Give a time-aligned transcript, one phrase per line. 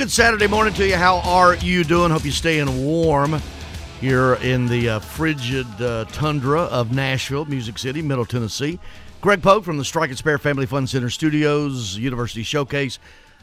[0.00, 0.96] Good Saturday morning to you.
[0.96, 2.10] How are you doing?
[2.10, 3.38] Hope you're staying warm
[4.00, 8.78] here in the uh, frigid uh, tundra of Nashville, Music City, Middle Tennessee.
[9.20, 12.98] Greg Pogue from the Strike and Spare Family Fun Center Studios, University Showcase.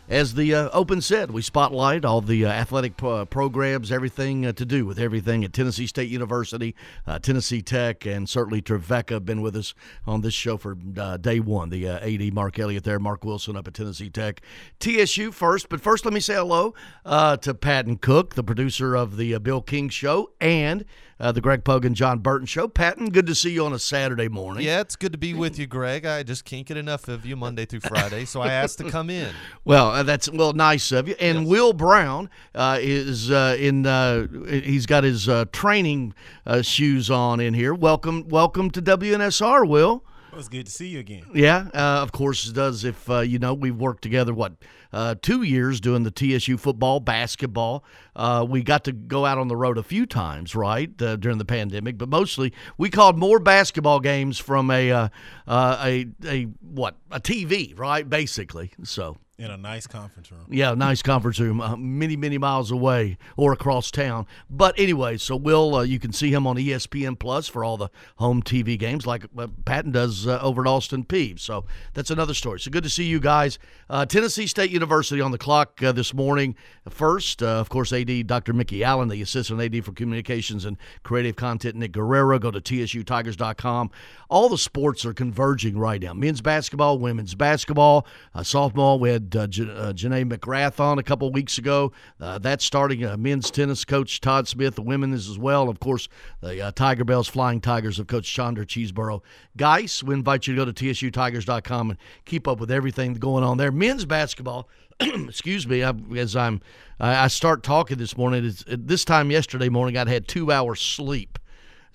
[0.09, 4.53] As the uh, Open said, we spotlight all the uh, athletic pro- programs, everything uh,
[4.53, 9.41] to do with everything at Tennessee State University, uh, Tennessee Tech, and certainly Trevecca been
[9.41, 9.73] with us
[10.05, 11.67] on this show for uh, day one.
[11.69, 14.39] The AD Mark Elliott there, Mark Wilson up at Tennessee Tech.
[14.79, 16.73] TSU first, but first let me say hello
[17.05, 20.85] to Patton Cook, the producer of the Bill King Show, and
[21.19, 22.67] uh, the Greg Pogue and John Burton Show.
[22.67, 24.63] Patton, good to see you on a Saturday morning.
[24.63, 26.05] Yeah, it's good to be with you, Greg.
[26.05, 29.09] I just can't get enough of you Monday through Friday, so I asked to come
[29.09, 29.33] in.
[29.65, 31.15] Well, uh, that's well nice of you.
[31.19, 31.47] And yes.
[31.47, 33.85] Will Brown uh, is uh, in.
[33.85, 36.13] Uh, he's got his uh, training
[36.61, 37.73] shoes on in here.
[37.73, 40.03] Welcome, welcome to WNSR, Will.
[40.31, 41.25] Well, it's good to see you again.
[41.33, 42.85] Yeah, of course it does.
[42.85, 44.53] If you know we've worked together, what
[44.91, 47.83] uh, two years doing the TSU football, basketball.
[48.15, 51.37] Uh, we got to go out on the road a few times, right, uh, during
[51.37, 55.09] the pandemic, but mostly we called more basketball games from a uh,
[55.47, 58.71] uh, a a what a TV, right, basically.
[58.83, 60.45] So in a nice conference room.
[60.49, 64.25] Yeah, nice conference room, uh, many many miles away or across town.
[64.49, 67.89] But anyway, so Will, uh, you can see him on ESPN Plus for all the
[68.15, 71.39] home TV games, like uh, Patton does uh, over at Austin Peay.
[71.39, 72.59] So that's another story.
[72.59, 73.59] So good to see you guys.
[73.89, 76.55] Uh, Tennessee State University on the clock uh, this morning.
[76.89, 78.53] First, of course, AD Dr.
[78.53, 81.75] Mikki Allen, the assistant AD for communications and creative content.
[81.75, 82.39] Nick Guerrero.
[82.39, 83.91] Go to tsutigers.com.
[84.29, 86.13] All the sports are converging right now.
[86.13, 88.99] Men's basketball, women's basketball, softball.
[88.99, 91.91] We had uh, J- uh, Janae McGrath on a couple weeks ago.
[92.19, 93.05] Uh, that's starting.
[93.05, 95.69] Uh, men's tennis coach Todd Smith, the women is as well.
[95.69, 96.07] Of course,
[96.41, 99.21] the uh, Tiger Bells Flying Tigers of Coach Chandra Cheeseborough.
[99.55, 103.57] Guys, we invite you to go to tsutigers.com and keep up with everything going on
[103.57, 103.71] there.
[103.71, 104.69] Men's basketball.
[104.99, 106.61] excuse me, I, as I'm,
[106.99, 108.45] I start talking this morning.
[108.45, 111.37] It's, this time yesterday morning, I'd had two hours sleep.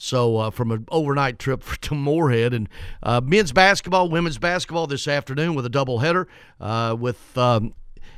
[0.03, 2.69] So uh, from an overnight trip to Morehead and
[3.05, 6.27] uh, men's basketball, women's basketball this afternoon with a doubleheader
[6.61, 7.73] uh, with um,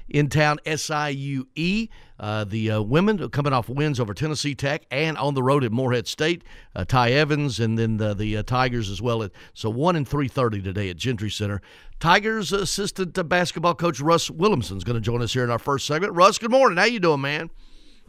[0.09, 1.91] in town SIUE.
[2.19, 5.73] Uh, the uh, women coming off wins over Tennessee Tech and on the road at
[5.73, 6.43] Morehead State.
[6.75, 9.23] Uh, Ty Evans and then the, the uh, Tigers as well.
[9.23, 11.61] At, so one and three thirty today at Gentry Center.
[12.01, 15.87] Tigers assistant basketball coach Russ Williamson is going to join us here in our first
[15.87, 16.15] segment.
[16.15, 16.79] Russ, good morning.
[16.79, 17.51] How you doing, man?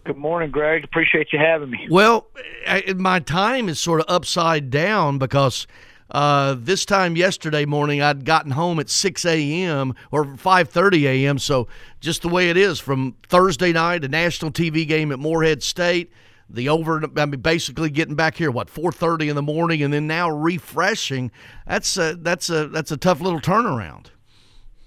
[0.05, 0.83] Good morning, Greg.
[0.83, 1.87] Appreciate you having me.
[1.89, 2.27] Well,
[2.67, 5.65] I, my time is sort of upside down because
[6.11, 9.95] uh, this time yesterday morning I'd gotten home at 6 a.m.
[10.11, 11.39] or 5:30 a.m.
[11.39, 11.67] So
[12.01, 16.11] just the way it is from Thursday night, a national TV game at Morehead State,
[16.47, 17.01] the over.
[17.17, 21.31] I mean, basically getting back here what 4:30 in the morning, and then now refreshing.
[21.65, 24.11] That's a that's a that's a tough little turnaround.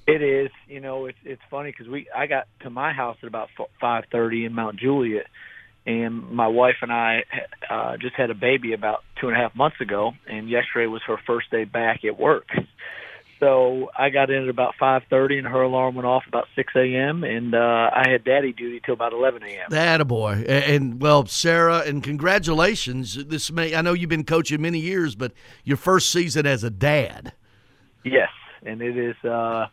[0.08, 0.50] It is.
[0.66, 4.04] You know, it's it's funny because we I got to my house at about five
[4.10, 5.26] thirty in Mount Juliet,
[5.84, 7.24] and my wife and I
[7.68, 11.02] uh, just had a baby about two and a half months ago, and yesterday was
[11.06, 12.48] her first day back at work.
[13.40, 16.72] So I got in at about five thirty, and her alarm went off about six
[16.74, 17.22] a.m.
[17.22, 19.66] And uh, I had daddy duty till about eleven a.m.
[19.70, 23.26] That a boy, and, and well, Sarah, and congratulations.
[23.26, 25.30] This may I know you've been coaching many years, but
[25.62, 27.32] your first season as a dad.
[28.02, 28.30] Yes,
[28.64, 29.14] and it is.
[29.24, 29.68] uh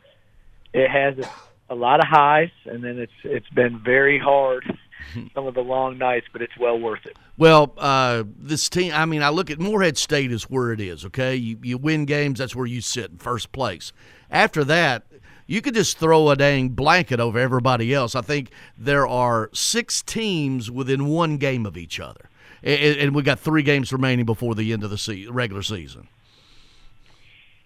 [0.75, 1.25] it has
[1.69, 4.66] a lot of highs, and then it's it's been very hard
[5.34, 7.18] some of the long nights, but it's well worth it.
[7.38, 11.06] Well, uh, this team, I mean, I look at Morehead State is where it is,
[11.06, 11.36] okay?
[11.36, 13.94] You, you win games, that's where you sit in first place.
[14.30, 15.03] After that,
[15.47, 18.16] you could just throw a dang blanket over everybody else.
[18.16, 22.30] I think there are six teams within one game of each other.
[22.63, 26.07] And, and we got three games remaining before the end of the se- regular season.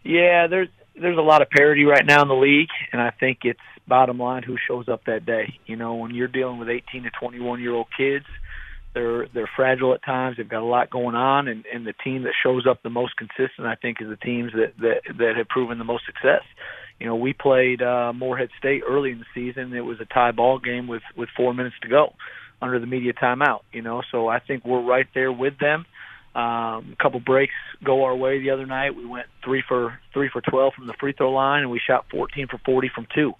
[0.04, 0.70] Yeah, there's
[1.02, 4.20] there's a lot of parity right now in the league, and I think it's bottom
[4.20, 5.60] line who shows up that day.
[5.66, 8.26] You know, when you're dealing with 18 to 21 year old kids,
[8.94, 10.38] they're they're fragile at times.
[10.38, 13.14] They've got a lot going on, and and the team that shows up the most
[13.18, 16.44] consistent, I think, is the teams that that that have proven the most success.
[17.00, 19.74] You know, we played uh, Morehead State early in the season.
[19.74, 22.14] It was a tie ball game with with four minutes to go
[22.62, 23.62] under the media timeout.
[23.72, 25.86] You know, so I think we're right there with them.
[26.40, 27.54] Um, a couple breaks
[27.84, 28.96] go our way the other night.
[28.96, 32.06] We went three for three for twelve from the free throw line, and we shot
[32.10, 33.34] fourteen for forty from two.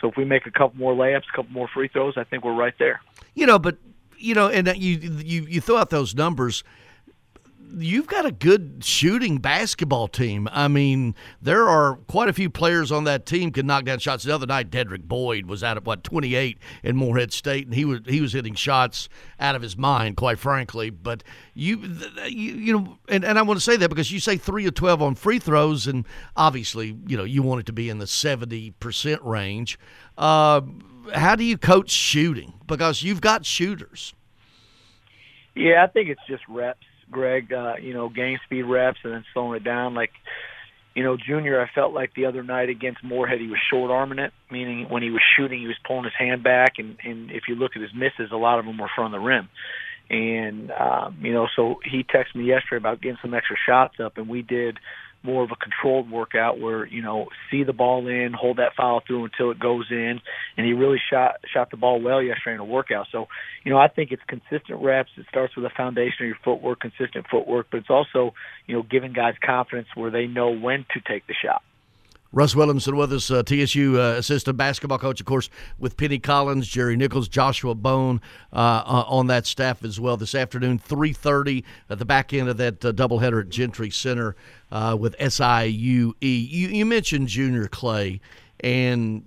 [0.00, 2.42] So if we make a couple more layups, a couple more free throws, I think
[2.42, 3.00] we're right there.
[3.34, 3.76] You know, but
[4.18, 6.64] you know, and you you you throw out those numbers
[7.78, 10.48] you've got a good shooting basketball team.
[10.52, 14.24] I mean, there are quite a few players on that team can knock down shots.
[14.24, 17.84] The other night, Dedrick Boyd was out of what 28 in Morehead State, and he
[17.84, 19.08] was he was hitting shots
[19.38, 20.90] out of his mind, quite frankly.
[20.90, 21.22] But
[21.54, 21.78] you
[22.26, 24.70] you, you know, and, and I want to say that because you say three or
[24.70, 26.06] 12 on free throws, and
[26.36, 29.78] obviously, you know, you want it to be in the 70 percent range.
[30.18, 30.60] Uh,
[31.14, 32.54] how do you coach shooting?
[32.66, 34.14] Because you've got shooters.
[35.54, 37.52] Yeah, I think it's just reps, Greg.
[37.52, 39.94] Uh, you know, game speed reps and then slowing it down.
[39.94, 40.10] Like,
[40.94, 44.18] you know, Junior, I felt like the other night against Morehead, he was short arming
[44.18, 47.44] it, meaning when he was shooting, he was pulling his hand back, and and if
[47.48, 49.48] you look at his misses, a lot of them were from the rim.
[50.08, 54.18] And um, you know, so he texted me yesterday about getting some extra shots up,
[54.18, 54.78] and we did
[55.22, 59.02] more of a controlled workout where you know see the ball in, hold that foul
[59.06, 60.20] through until it goes in,
[60.56, 63.06] and he really shot shot the ball well yesterday in a workout.
[63.12, 63.26] So
[63.64, 65.10] you know I think it's consistent reps.
[65.16, 68.34] It starts with the foundation of your footwork, consistent footwork, but it's also
[68.66, 71.62] you know giving guys confidence where they know when to take the shot.
[72.32, 76.68] Russ Williamson with us, uh, TSU uh, assistant basketball coach, of course, with Penny Collins,
[76.68, 78.20] Jerry Nichols, Joshua Bone
[78.52, 78.56] uh,
[78.86, 80.16] uh on that staff as well.
[80.16, 84.36] This afternoon, three thirty at the back end of that uh, doubleheader at Gentry Center
[84.70, 85.74] uh, with SIUE.
[85.74, 88.20] You, you mentioned Junior Clay,
[88.60, 89.24] and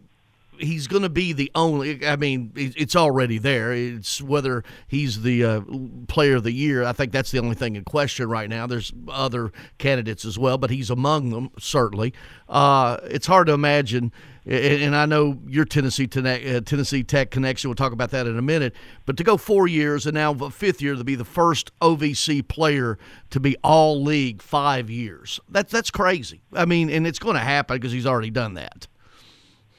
[0.60, 2.06] he's going to be the only.
[2.06, 3.74] I mean, it's already there.
[3.74, 5.62] It's whether he's the uh,
[6.08, 6.84] player of the year.
[6.84, 8.68] I think that's the only thing in question right now.
[8.68, 12.14] There's other candidates as well, but he's among them certainly.
[12.48, 14.12] Uh, it's hard to imagine.
[14.46, 17.70] And I know your Tennessee uh, Tennessee Tech connection.
[17.70, 18.76] We'll talk about that in a minute.
[19.06, 22.46] But to go four years and now a fifth year to be the first OVC
[22.46, 22.98] player
[23.30, 25.40] to be all league five years.
[25.48, 26.42] That's that's crazy.
[26.52, 28.88] I mean, and it's going to happen because he's already done that.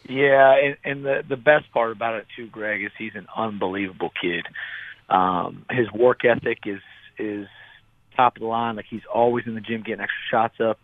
[0.09, 4.11] Yeah, and, and the the best part about it too, Greg, is he's an unbelievable
[4.21, 4.47] kid.
[5.09, 6.81] Um, his work ethic is
[7.19, 7.47] is
[8.17, 8.77] top of the line.
[8.77, 10.79] Like he's always in the gym getting extra shots up.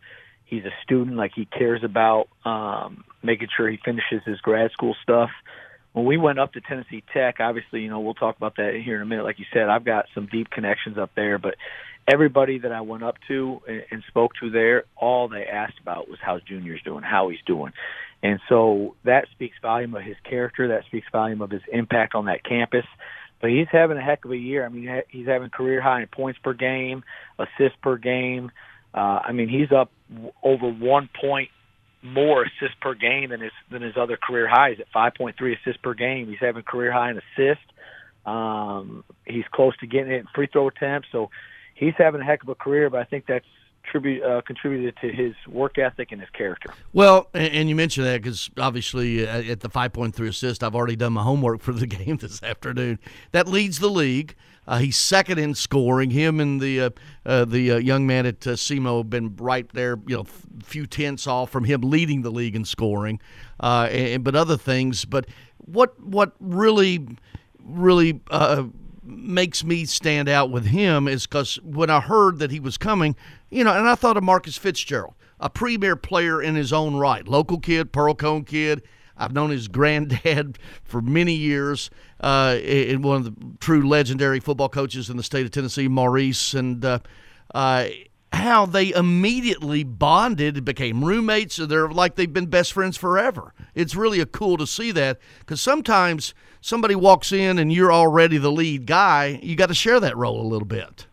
[0.47, 1.17] He's a student.
[1.17, 5.31] Like he cares about um, making sure he finishes his grad school stuff.
[5.93, 8.97] When we went up to Tennessee Tech, obviously, you know, we'll talk about that here
[8.97, 9.25] in a minute.
[9.25, 11.57] Like you said, I've got some deep connections up there, but
[12.11, 16.09] everybody that I went up to and, and spoke to there, all they asked about
[16.09, 17.73] was how's Junior's doing, how he's doing.
[18.23, 20.69] And so that speaks volume of his character.
[20.69, 22.85] That speaks volume of his impact on that campus.
[23.41, 24.65] But he's having a heck of a year.
[24.65, 27.03] I mean, he's having career high in points per game,
[27.39, 28.51] assists per game.
[28.93, 29.91] Uh, I mean, he's up
[30.43, 31.49] over one point
[32.03, 35.95] more assists per game than his than his other career highs at 5.3 assists per
[35.95, 36.29] game.
[36.29, 37.65] He's having career high in assists.
[38.27, 41.09] Um, he's close to getting it in free throw attempts.
[41.13, 41.31] So
[41.75, 42.91] he's having a heck of a career.
[42.91, 43.47] But I think that's
[43.85, 46.73] tribute, uh, contributed to his work ethic and his character.
[46.93, 50.97] Well, and, and you mentioned that because obviously uh, at the 5.3 assist, I've already
[50.97, 52.99] done my homework for the game this afternoon.
[53.33, 54.35] That leads the league.
[54.67, 56.11] Uh, he's second in scoring.
[56.11, 56.91] Him and the uh,
[57.27, 60.25] uh, the uh, young man at uh, SEMO have been right there, you know,
[60.63, 63.21] few tenths off from him leading the league in scoring,
[63.59, 65.05] and, but other things.
[65.05, 65.27] But
[65.57, 67.09] what what really
[67.65, 68.21] really
[69.11, 73.17] makes me stand out with him is because when I heard that he was coming,
[73.51, 77.27] you know, and I thought of Marcus Fitzgerald, a premier player in his own right,
[77.27, 78.83] local kid, Pearl-Cohn kid.
[79.17, 81.91] I've known his granddad for many years,
[82.23, 86.55] uh, and one of the true legendary football coaches in the state of Tennessee, Maurice,
[86.55, 86.99] and uh,
[87.55, 87.89] uh,
[88.33, 91.57] how they immediately bonded became roommates.
[91.57, 93.55] They're like they've been best friends forever.
[93.75, 98.39] It's really a cool to see that because sometimes somebody walks in and you're already
[98.39, 99.39] the lead guy.
[99.43, 101.07] You got to share that role a little bit.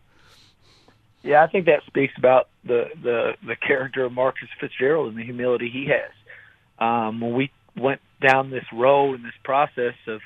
[1.22, 5.24] Yeah, I think that speaks about the the the character of Marcus Fitzgerald and the
[5.24, 6.12] humility he has.
[6.78, 10.20] Um, when we went down this road in this process of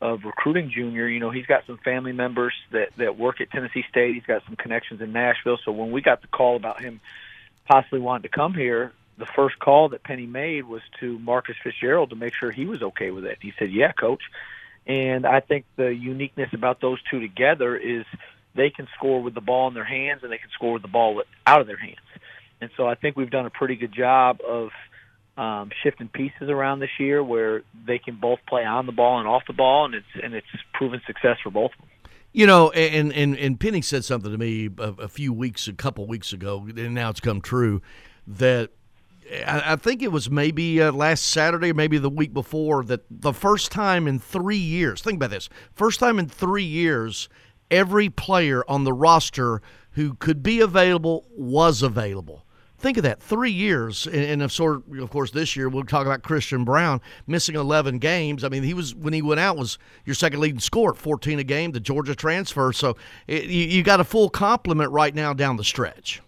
[0.00, 3.84] of recruiting Junior, you know, he's got some family members that that work at Tennessee
[3.90, 4.14] State.
[4.14, 5.58] He's got some connections in Nashville.
[5.64, 7.00] So when we got the call about him
[7.66, 12.10] possibly wanting to come here, the first call that Penny made was to Marcus Fitzgerald
[12.10, 13.38] to make sure he was okay with it.
[13.40, 14.22] He said, "Yeah, coach."
[14.86, 18.04] And I think the uniqueness about those two together is
[18.54, 20.88] they can score with the ball in their hands and they can score with the
[20.88, 21.98] ball out of their hands.
[22.60, 24.70] And so I think we've done a pretty good job of
[25.36, 29.26] um, shifting pieces around this year where they can both play on the ball and
[29.26, 31.88] off the ball, and it's and it's proven success for both of them.
[32.32, 35.72] You know, and and and Penny said something to me a, a few weeks, a
[35.72, 37.82] couple weeks ago, and now it's come true
[38.26, 38.70] that
[39.46, 43.72] I, think it was maybe uh, last Saturday, maybe the week before, that the first
[43.72, 47.28] time in three years, think about this, first time in three years
[47.70, 49.62] every player on the roster
[49.92, 52.44] who could be available was available.
[52.78, 56.22] Think of that, three years, and, of sort of, course, this year we'll talk about
[56.22, 58.42] Christian Brown missing 11 games.
[58.42, 61.44] I mean, he was when he went out was your second leading scorer, 14 a
[61.44, 62.72] game, the Georgia transfer.
[62.72, 62.96] So
[63.28, 66.20] it, you, you got a full complement right now down the stretch.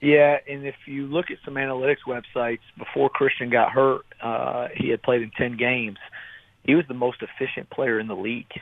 [0.00, 4.88] Yeah, and if you look at some analytics websites, before Christian got hurt, uh, he
[4.88, 5.98] had played in 10 games.
[6.64, 8.52] He was the most efficient player in the league.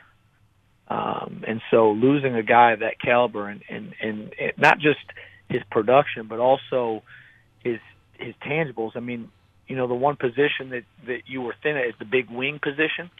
[0.89, 4.99] Um, and so losing a guy of that caliber and, and, and not just
[5.49, 7.03] his production, but also
[7.63, 7.79] his
[8.19, 8.93] his tangibles.
[8.97, 9.31] I mean,
[9.67, 12.59] you know the one position that that you were thin at is the big wing
[12.63, 13.11] position,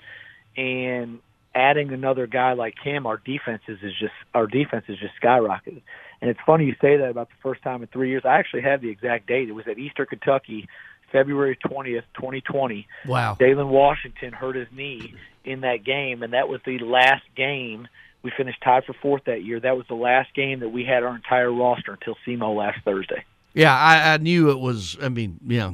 [0.57, 1.21] and
[1.59, 5.83] adding another guy like him, our defenses is just our defense is just skyrocketed.
[6.21, 8.23] And it's funny you say that about the first time in three years.
[8.25, 9.49] I actually have the exact date.
[9.49, 10.69] It was at Eastern Kentucky,
[11.11, 12.87] February twentieth, twenty twenty.
[13.07, 13.37] Wow.
[13.39, 17.89] Dalen Washington hurt his knee in that game, and that was the last game.
[18.23, 19.61] We finished tied for fourth that year.
[19.61, 23.25] That was the last game that we had our entire roster until SEMO last Thursday.
[23.55, 24.97] Yeah, I, I knew it was.
[25.01, 25.73] I mean, yeah,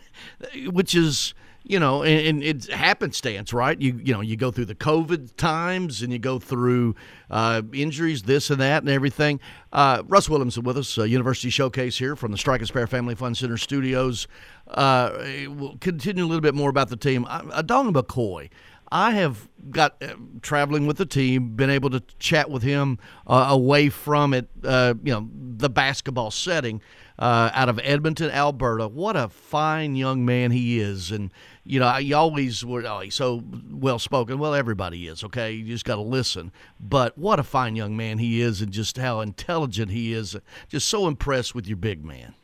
[0.70, 1.34] which is
[1.72, 3.80] you know, and, and, it's happenstance, right?
[3.80, 6.94] You you know, you go through the COVID times and you go through
[7.30, 9.40] uh, injuries, this and that, and everything.
[9.72, 13.14] Uh, Russ Williamson with us, uh, University Showcase here from the Strike and Spare Family
[13.14, 14.28] Fun Center studios.
[14.68, 15.12] Uh,
[15.48, 17.24] we'll continue a little bit more about the team.
[17.24, 18.50] Adong McCoy.
[18.94, 23.46] I have got uh, traveling with the team, been able to chat with him uh,
[23.48, 26.82] away from it, you know, the basketball setting
[27.22, 28.88] uh, out of Edmonton, Alberta.
[28.88, 31.30] What a fine young man he is, and
[31.64, 34.40] you know, you always were oh, so well spoken.
[34.40, 35.52] Well, everybody is okay.
[35.52, 36.50] You just got to listen.
[36.80, 40.36] But what a fine young man he is, and just how intelligent he is.
[40.68, 42.34] Just so impressed with your big man.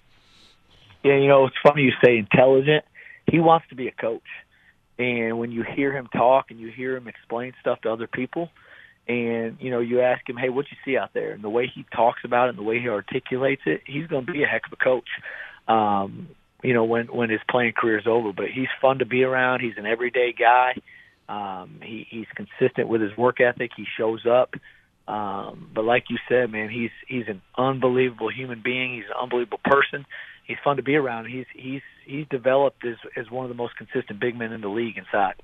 [1.02, 2.84] Yeah, you know, it's funny you say intelligent.
[3.30, 4.22] He wants to be a coach
[4.98, 8.50] and when you hear him talk and you hear him explain stuff to other people,
[9.08, 11.70] and you know you ask him, "Hey, what you see out there?" and the way
[11.72, 14.46] he talks about it and the way he articulates it, he's going to be a
[14.46, 15.08] heck of a coach.
[15.66, 16.28] Um,
[16.62, 19.60] you know, when when his playing career is over, but he's fun to be around.
[19.60, 20.74] He's an everyday guy.
[21.28, 23.72] Um, he, he's consistent with his work ethic.
[23.76, 24.54] He shows up.
[25.06, 28.94] Um, but like you said, man, he's he's an unbelievable human being.
[28.94, 30.04] He's an unbelievable person
[30.48, 31.26] he's fun to be around.
[31.26, 34.68] He's he's he's developed as as one of the most consistent big men in the
[34.68, 35.34] league inside.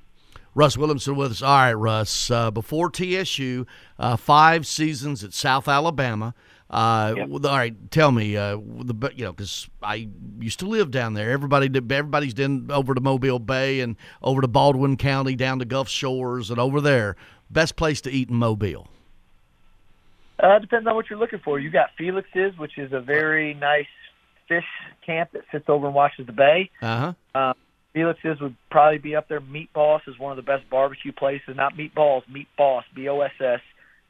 [0.54, 1.42] Russ Williamson with us.
[1.42, 2.30] All right, Russ.
[2.30, 3.66] Uh, before TSU,
[3.98, 6.34] uh, five seasons at South Alabama.
[6.70, 7.28] Uh, yep.
[7.30, 10.08] All right, tell me, uh, the you know, because I
[10.40, 11.30] used to live down there.
[11.30, 15.88] Everybody, everybody's been over to Mobile Bay and over to Baldwin County, down to Gulf
[15.88, 17.16] Shores, and over there.
[17.50, 18.88] Best place to eat in Mobile.
[20.42, 21.58] Uh, depends on what you're looking for.
[21.58, 23.86] You got Felix's, which is a very nice
[24.48, 24.64] fish
[25.06, 26.70] camp that sits over and watches the bay.
[26.82, 27.12] Uh-huh.
[27.34, 27.52] Uh,
[27.94, 29.40] Felix's would probably be up there.
[29.40, 31.56] Meat Boss is one of the best barbecue places.
[31.56, 33.60] Not Meatballs, Meat Boss, B O S S.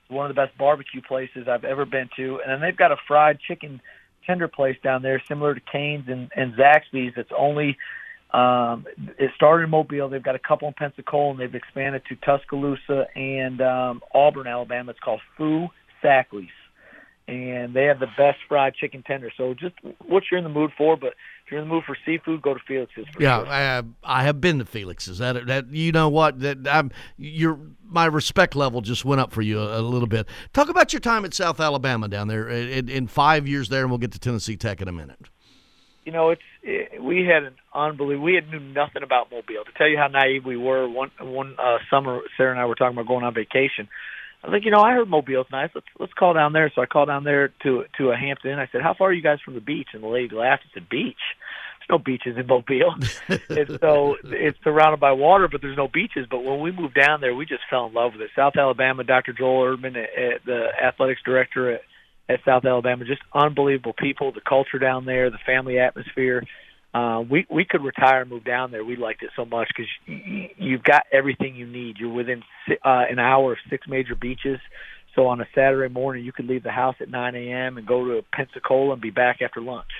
[0.08, 2.40] One of the best barbecue places I've ever been to.
[2.40, 3.80] And then they've got a fried chicken
[4.26, 7.12] tender place down there, similar to Cane's and, and Zaxby's.
[7.16, 7.76] It's only
[8.32, 8.86] um,
[9.18, 10.08] it started in Mobile.
[10.08, 14.90] They've got a couple in Pensacola, and they've expanded to Tuscaloosa and um, Auburn, Alabama.
[14.90, 15.68] It's called Foo
[16.02, 16.48] Sackley's
[17.26, 19.30] and they have the best fried chicken tender.
[19.36, 19.74] So just
[20.06, 21.14] what you're in the mood for, but
[21.44, 23.04] if you're in the mood for seafood, go to Felix's.
[23.18, 23.48] yeah, sure.
[23.48, 25.18] I, I have been to Felix's.
[25.18, 29.42] That that you know what that I'm your my respect level just went up for
[29.42, 30.26] you a, a, little bit.
[30.54, 33.90] Talk about your time at South Alabama down there in, in five years there, and
[33.90, 35.28] we'll get to Tennessee Tech in a minute.
[36.06, 38.24] You know, it's it, we had an unbelievable.
[38.24, 39.64] We had knew nothing about Mobile.
[39.64, 42.74] To tell you how naive we were, one one uh, summer, Sarah and I were
[42.74, 43.88] talking about going on vacation
[44.44, 45.70] I was like, you know, I heard Mobile's nice.
[45.74, 46.70] Let's let's call down there.
[46.74, 48.58] So I called down there to to a Hampton Inn.
[48.58, 49.88] I said, how far are you guys from the beach?
[49.94, 51.16] And the lady laughed and said, beach.
[51.80, 52.94] There's no beaches in Mobile.
[53.28, 56.26] and so it's surrounded by water, but there's no beaches.
[56.30, 58.30] But when we moved down there, we just fell in love with it.
[58.36, 59.32] South Alabama, Dr.
[59.32, 59.94] Joel Erdman,
[60.44, 61.80] the athletics director at,
[62.28, 64.32] at South Alabama, just unbelievable people.
[64.32, 66.42] The culture down there, the family atmosphere
[66.94, 68.84] uh, we we could retire and move down there.
[68.84, 71.96] We liked it so much because you, you've got everything you need.
[71.98, 74.60] You're within uh, an hour of six major beaches.
[75.16, 77.78] So on a Saturday morning, you could leave the house at 9 a.m.
[77.78, 79.90] and go to Pensacola and be back after lunch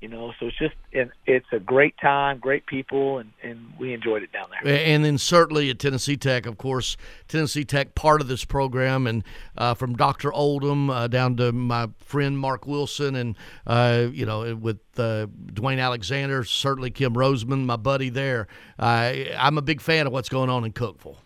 [0.00, 3.92] you know so it's just and it's a great time great people and, and we
[3.92, 4.74] enjoyed it down there.
[4.74, 6.96] And then certainly at tennessee tech of course
[7.28, 9.24] tennessee tech part of this program and
[9.56, 14.54] uh, from dr oldham uh, down to my friend mark wilson and uh, you know
[14.54, 18.46] with uh, dwayne alexander certainly kim rosamond my buddy there.
[18.78, 21.16] I'm a big fan of what's going on in cookeville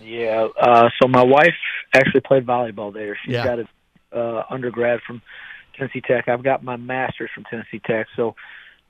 [0.00, 1.54] yeah uh, so my wife
[1.94, 3.18] actually played volleyball there.
[3.24, 3.44] She's yeah.
[3.44, 3.68] got a
[4.10, 5.22] uh, undergrad from
[5.78, 6.28] Tennessee Tech.
[6.28, 8.34] I've got my master's from Tennessee Tech, so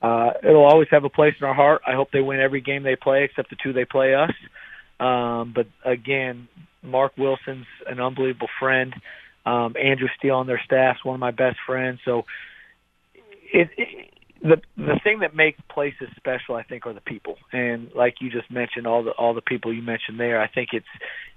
[0.00, 1.82] uh, it'll always have a place in our heart.
[1.86, 4.32] I hope they win every game they play, except the two they play us.
[5.00, 6.48] Um, but again,
[6.82, 8.94] Mark Wilson's an unbelievable friend.
[9.44, 12.00] Um, Andrew Steele on their staff's one of my best friends.
[12.04, 12.24] So
[13.52, 14.10] it, it
[14.42, 17.36] the the thing that makes places special, I think, are the people.
[17.52, 20.70] And like you just mentioned, all the all the people you mentioned there, I think
[20.72, 20.86] it's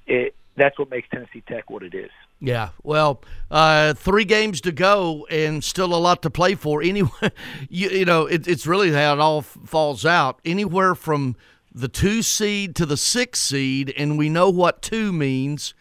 [0.06, 2.10] it that's what makes Tennessee Tech what it is.
[2.40, 6.82] Yeah, well, uh, three games to go and still a lot to play for.
[6.92, 7.32] Anyway,
[7.70, 10.40] you, you know, it, it's really how it all f- falls out.
[10.44, 11.36] Anywhere from
[11.74, 15.74] the two seed to the six seed, and we know what two means.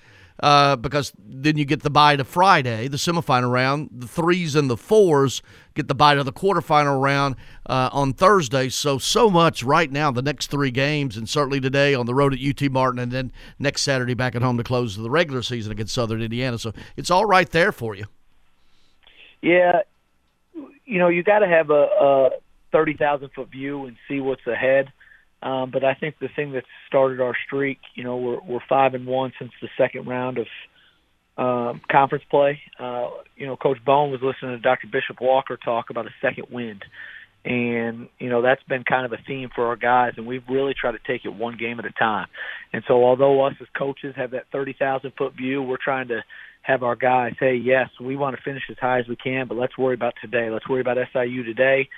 [0.42, 3.90] Uh, because then you get the bye to Friday, the semifinal round.
[3.92, 5.42] The threes and the fours
[5.74, 8.68] get the bye to the quarterfinal round uh, on Thursday.
[8.68, 12.34] So, so much right now, the next three games, and certainly today on the road
[12.34, 15.72] at UT Martin, and then next Saturday back at home to close the regular season
[15.72, 16.58] against Southern Indiana.
[16.58, 18.06] So it's all right there for you.
[19.42, 19.82] Yeah,
[20.84, 22.30] you know, you got to have a, a
[22.72, 24.92] thirty thousand foot view and see what's ahead.
[25.42, 28.94] Um, but I think the thing that started our streak, you know, we're we're five
[28.94, 30.46] and one since the second round of
[31.38, 32.60] um, conference play.
[32.78, 34.86] Uh, you know, Coach Bowen was listening to Dr.
[34.86, 36.84] Bishop Walker talk about a second wind,
[37.44, 40.74] and you know that's been kind of a theme for our guys, and we've really
[40.78, 42.26] tried to take it one game at a time.
[42.74, 46.22] And so, although us as coaches have that thirty thousand foot view, we're trying to
[46.62, 49.56] have our guys say, yes, we want to finish as high as we can, but
[49.56, 50.50] let's worry about today.
[50.50, 51.88] Let's worry about SIU today.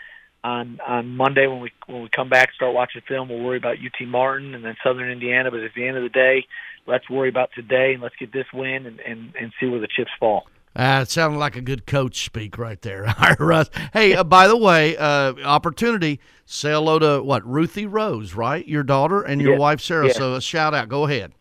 [0.44, 3.76] On on Monday when we when we come back, start watching film, we'll worry about
[3.76, 5.50] UT Martin and then Southern Indiana.
[5.52, 6.46] But at the end of the day,
[6.86, 9.86] let's worry about today and let's get this win and and, and see where the
[9.86, 10.46] chips fall.
[10.74, 13.06] Uh, it sounded like a good coach speak right there.
[13.06, 13.70] All right, Russ.
[13.92, 17.46] Hey, uh, by the way, uh, opportunity, say hello to what?
[17.46, 18.66] Ruthie Rose, right?
[18.66, 19.58] Your daughter and your Yeah.
[19.58, 20.06] wife, Sarah.
[20.08, 20.12] Yeah.
[20.14, 20.88] So a shout out.
[20.88, 21.32] Go ahead.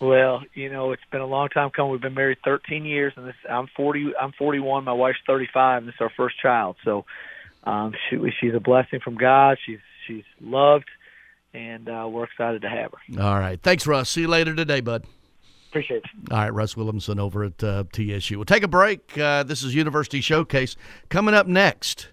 [0.00, 1.92] Well, you know, it's been a long time coming.
[1.92, 4.12] We've been married 13 years, and this I'm 40.
[4.20, 4.84] I'm 41.
[4.84, 6.76] My wife's 35, and this is our first child.
[6.84, 7.04] So,
[7.64, 9.58] um, she, she's a blessing from God.
[9.64, 10.88] She's she's loved,
[11.52, 13.22] and uh, we're excited to have her.
[13.22, 13.60] All right.
[13.60, 14.10] Thanks, Russ.
[14.10, 15.04] See you later today, bud.
[15.70, 16.32] Appreciate it.
[16.32, 18.36] All right, Russ Williamson over at uh, TSU.
[18.36, 19.18] We'll take a break.
[19.18, 20.76] Uh, this is University Showcase
[21.08, 22.08] coming up next.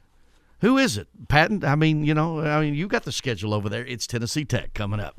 [0.62, 1.08] Who is it?
[1.28, 1.64] Patton?
[1.64, 3.86] I mean, you know, I mean, you got the schedule over there.
[3.86, 5.16] It's Tennessee Tech coming up.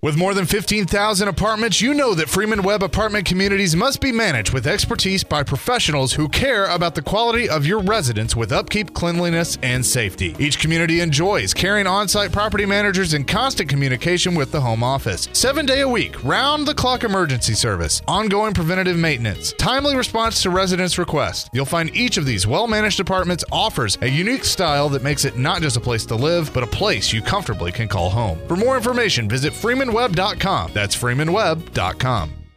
[0.00, 4.52] With more than 15,000 apartments, you know that Freeman Webb apartment communities must be managed
[4.52, 9.58] with expertise by professionals who care about the quality of your residence with upkeep, cleanliness,
[9.60, 10.36] and safety.
[10.38, 15.28] Each community enjoys carrying on site property managers in constant communication with the home office.
[15.32, 20.50] Seven day a week, round the clock emergency service, ongoing preventative maintenance, timely response to
[20.50, 21.50] residents' requests.
[21.52, 25.36] You'll find each of these well managed apartments offers a unique style that makes it
[25.36, 28.38] not just a place to live, but a place you comfortably can call home.
[28.46, 29.52] For more information, visit
[29.88, 30.72] freemanwebb.com.
[30.74, 32.47] That's freemanwebb.com.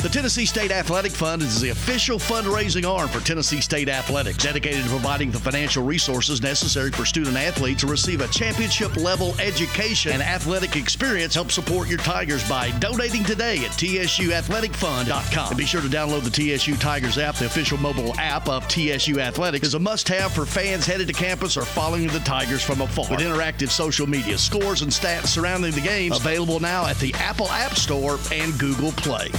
[0.00, 4.84] The Tennessee State Athletic Fund is the official fundraising arm for Tennessee State Athletics, dedicated
[4.84, 10.12] to providing the financial resources necessary for student athletes to receive a championship level education
[10.12, 11.34] and athletic experience.
[11.34, 15.48] Help support your Tigers by donating today at tsuathleticfund.com.
[15.48, 17.34] And be sure to download the TSU Tigers app.
[17.34, 21.56] The official mobile app of TSU Athletics is a must-have for fans headed to campus
[21.56, 23.10] or following the Tigers from afar.
[23.10, 27.48] With interactive social media, scores and stats surrounding the games, available now at the Apple
[27.48, 29.32] App Store and Google Play.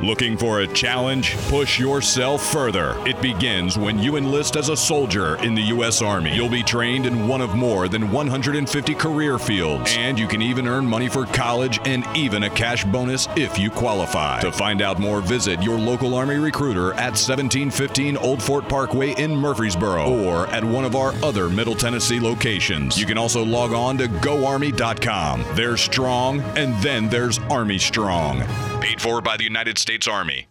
[0.00, 1.36] Looking for a challenge?
[1.48, 2.96] Push yourself further.
[3.06, 6.02] It begins when you enlist as a soldier in the U.S.
[6.02, 6.34] Army.
[6.34, 10.66] You'll be trained in one of more than 150 career fields, and you can even
[10.66, 14.40] earn money for college and even a cash bonus if you qualify.
[14.40, 19.36] To find out more, visit your local Army recruiter at 1715 Old Fort Parkway in
[19.36, 22.98] Murfreesboro or at one of our other Middle Tennessee locations.
[22.98, 25.44] You can also log on to goarmy.com.
[25.54, 28.42] There's strong, and then there's Army Strong.
[28.80, 30.46] Paid for by the United States Army.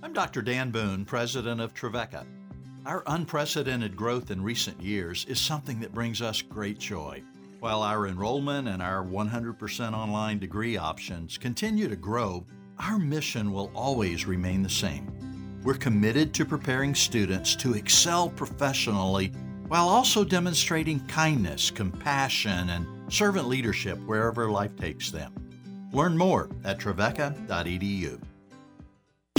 [0.00, 0.40] I'm Dr.
[0.40, 2.24] Dan Boone, president of Trevecca.
[2.86, 7.24] Our unprecedented growth in recent years is something that brings us great joy.
[7.58, 12.46] While our enrollment and our 100% online degree options continue to grow,
[12.78, 15.12] our mission will always remain the same.
[15.64, 19.32] We're committed to preparing students to excel professionally
[19.66, 25.32] while also demonstrating kindness, compassion, and servant leadership wherever life takes them.
[25.92, 28.20] Learn more at trevecca.edu.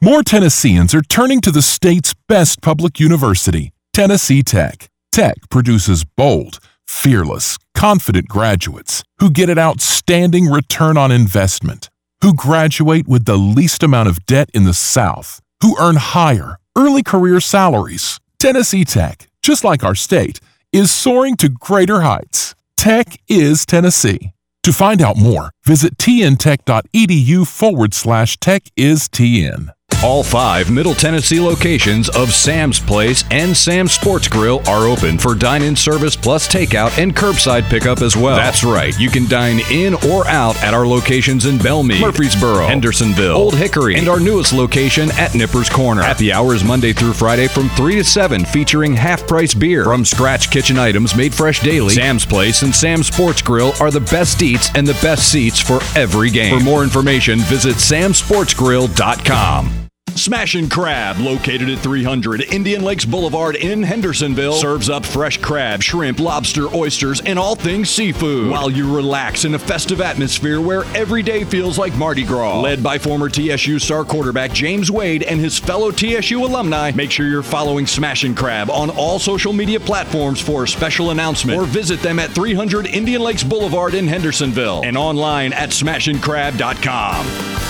[0.00, 4.88] More Tennesseans are turning to the state's best public university, Tennessee Tech.
[5.10, 11.90] Tech produces bold, fearless, confident graduates who get an outstanding return on investment,
[12.22, 17.02] who graduate with the least amount of debt in the South, who earn higher, early
[17.02, 18.20] career salaries.
[18.38, 20.38] Tennessee Tech, just like our state,
[20.72, 22.54] is soaring to greater heights.
[22.76, 24.30] Tech is Tennessee.
[24.62, 29.70] To find out more, visit tntech.edu forward slash tech is TN.
[30.04, 35.34] All five Middle Tennessee locations of Sam's Place and Sam's Sports Grill are open for
[35.34, 38.36] dine in service plus takeout and curbside pickup as well.
[38.36, 42.68] That's right, you can dine in or out at our locations in Belle Meade, Murfreesboro,
[42.68, 46.02] Hendersonville, Old Hickory, and our newest location at Nippers Corner.
[46.02, 49.82] Happy hours Monday through Friday from 3 to 7, featuring half price beer.
[49.82, 53.98] From scratch kitchen items made fresh daily, Sam's Place and Sam's Sports Grill are the
[53.98, 56.56] best eats and the best seats for every game.
[56.56, 59.87] For more information, visit samsportsgrill.com.
[60.18, 66.18] Smashin' Crab, located at 300 Indian Lakes Boulevard in Hendersonville, serves up fresh crab, shrimp,
[66.18, 71.22] lobster, oysters, and all things seafood while you relax in a festive atmosphere where every
[71.22, 72.60] day feels like Mardi Gras.
[72.60, 77.28] Led by former TSU star quarterback James Wade and his fellow TSU alumni, make sure
[77.28, 82.02] you're following Smashin' Crab on all social media platforms for a special announcement or visit
[82.02, 87.67] them at 300 Indian Lakes Boulevard in Hendersonville and online at smashincrab.com.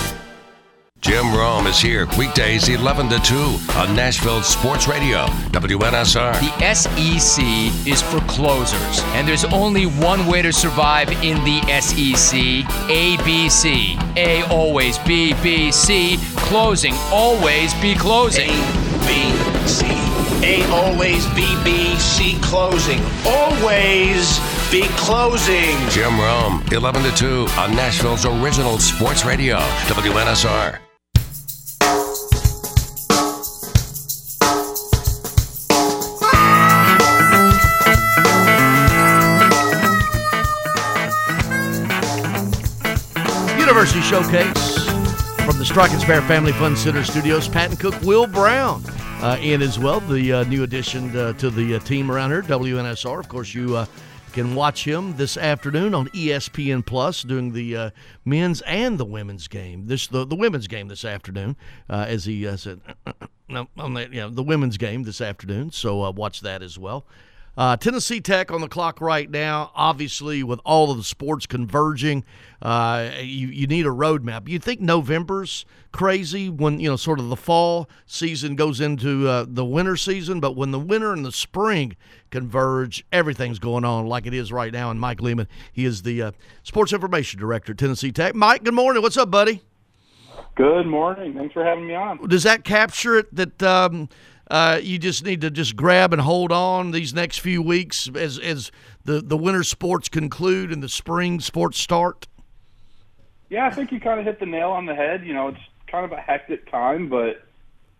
[1.00, 3.36] Jim Rome is here weekdays 11 to 2
[3.76, 6.32] on Nashville Sports Radio, WNSR.
[6.40, 7.44] The SEC
[7.86, 12.38] is for closers, and there's only one way to survive in the SEC
[12.90, 13.96] ABC.
[14.16, 16.18] A always B, B, C.
[16.36, 18.50] Closing, always be closing.
[18.50, 19.86] A, B, C.
[20.42, 22.38] A always B, B, C.
[22.42, 23.00] Closing.
[23.24, 25.76] Always be closing.
[25.90, 30.87] Jim Rome, 11 to 2 on Nashville's original sports radio, WNSR.
[43.78, 44.86] University Showcase
[45.46, 47.46] from the Strike and Spare Family Fun Center Studios.
[47.46, 48.82] Patton Cook Will Brown
[49.22, 52.42] uh, in as well, the uh, new addition uh, to the uh, team around here,
[52.42, 53.20] WNSR.
[53.20, 53.86] Of course, you uh,
[54.32, 57.90] can watch him this afternoon on ESPN Plus doing the uh,
[58.24, 59.86] men's and the women's game.
[59.86, 61.54] This the, the women's game this afternoon,
[61.88, 62.80] as he said.
[63.48, 65.70] no, on the, you know, the women's game this afternoon.
[65.70, 67.06] So watch that as well.
[67.58, 69.72] Uh, Tennessee Tech on the clock right now.
[69.74, 72.24] Obviously, with all of the sports converging,
[72.62, 74.48] uh, you you need a roadmap.
[74.48, 79.44] You think November's crazy when you know sort of the fall season goes into uh,
[79.48, 81.96] the winter season, but when the winter and the spring
[82.30, 84.92] converge, everything's going on like it is right now.
[84.92, 88.36] And Mike Lehman, he is the uh, sports information director at Tennessee Tech.
[88.36, 89.02] Mike, good morning.
[89.02, 89.64] What's up, buddy?
[90.54, 91.34] Good morning.
[91.34, 92.28] Thanks for having me on.
[92.28, 93.60] Does that capture it that?
[93.64, 94.08] Um,
[94.50, 98.38] uh, you just need to just grab and hold on these next few weeks as
[98.38, 98.70] as
[99.04, 102.26] the the winter sports conclude and the spring sports start.
[103.50, 105.24] Yeah, I think you kind of hit the nail on the head.
[105.24, 107.42] You know, it's kind of a hectic time, but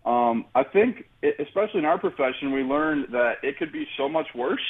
[0.09, 4.07] um, I think, it, especially in our profession, we learned that it could be so
[4.07, 4.61] much worse.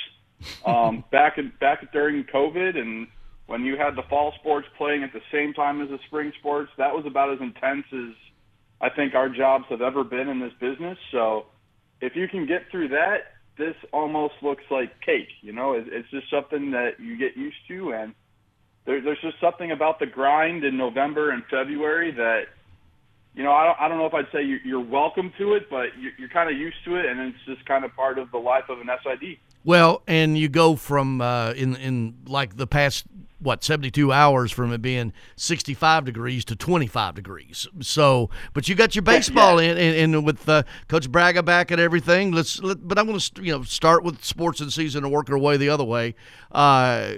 [0.66, 3.08] Um, back in, back during COVID, and
[3.48, 6.72] when you had the fall sports playing at the same time as the spring sports,
[6.78, 8.16] that was about as intense as
[8.82, 10.98] I think our jobs have ever been in this business.
[11.12, 11.46] So
[12.02, 15.30] if you can get through that, this almost looks like cake.
[15.42, 18.14] You know, it's just something that you get used to, and
[18.86, 22.46] there, there's just something about the grind in November and February that,
[23.36, 25.90] you know, I don't, I don't know if I'd say you're welcome to it, but
[26.00, 28.38] you're, you're kind of used to it, and it's just kind of part of the
[28.38, 29.38] life of an SID.
[29.64, 33.06] Well, and you go from uh, in in like the past
[33.40, 37.68] what 72 hours from it being 65 degrees to 25 degrees.
[37.80, 39.72] So, but you got your baseball yeah.
[39.72, 42.32] in, and, and with uh, Coach Bragga back and everything.
[42.32, 45.30] Let's, let, but I'm going to you know start with sports and season and work
[45.30, 46.16] our way the other way.
[46.52, 47.14] Uh,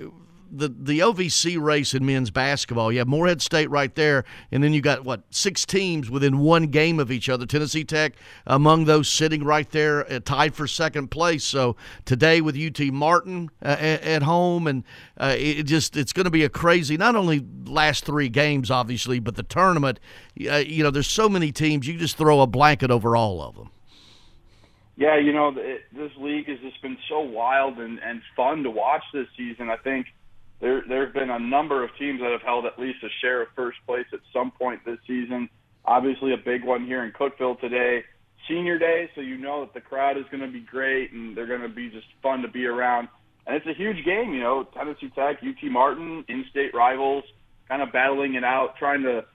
[0.51, 2.91] the the OVC race in men's basketball.
[2.91, 6.67] You have Morehead State right there, and then you got what six teams within one
[6.67, 7.45] game of each other.
[7.45, 8.13] Tennessee Tech
[8.45, 11.43] among those sitting right there, uh, tied for second place.
[11.43, 14.83] So today with UT Martin uh, at, at, home, and
[15.17, 16.97] uh, it just it's going to be a crazy.
[16.97, 19.99] Not only last three games, obviously, but the tournament.
[20.49, 21.87] Uh, you know, there's so many teams.
[21.87, 23.69] You just throw a blanket over all of them.
[24.97, 28.69] Yeah, you know, it, this league has just been so wild and, and fun to
[28.69, 29.69] watch this season.
[29.69, 30.05] I think
[30.61, 33.41] there there have been a number of teams that have held at least a share
[33.41, 35.49] of first place at some point this season.
[35.83, 38.03] Obviously, a big one here in Cookeville today,
[38.47, 41.47] Senior Day, so you know that the crowd is going to be great and they're
[41.47, 43.07] going to be just fun to be around.
[43.47, 44.67] And it's a huge game, you know.
[44.75, 47.23] Tennessee Tech, UT Martin, in-state rivals,
[47.67, 49.25] kind of battling it out, trying to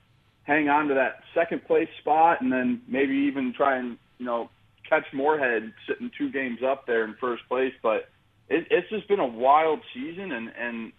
[0.44, 4.48] hang on to that second place spot, and then maybe even try and you know
[4.88, 7.72] catch Morehead sitting two games up there in first place.
[7.82, 8.08] But
[8.48, 10.92] it, it's just been a wild season, and and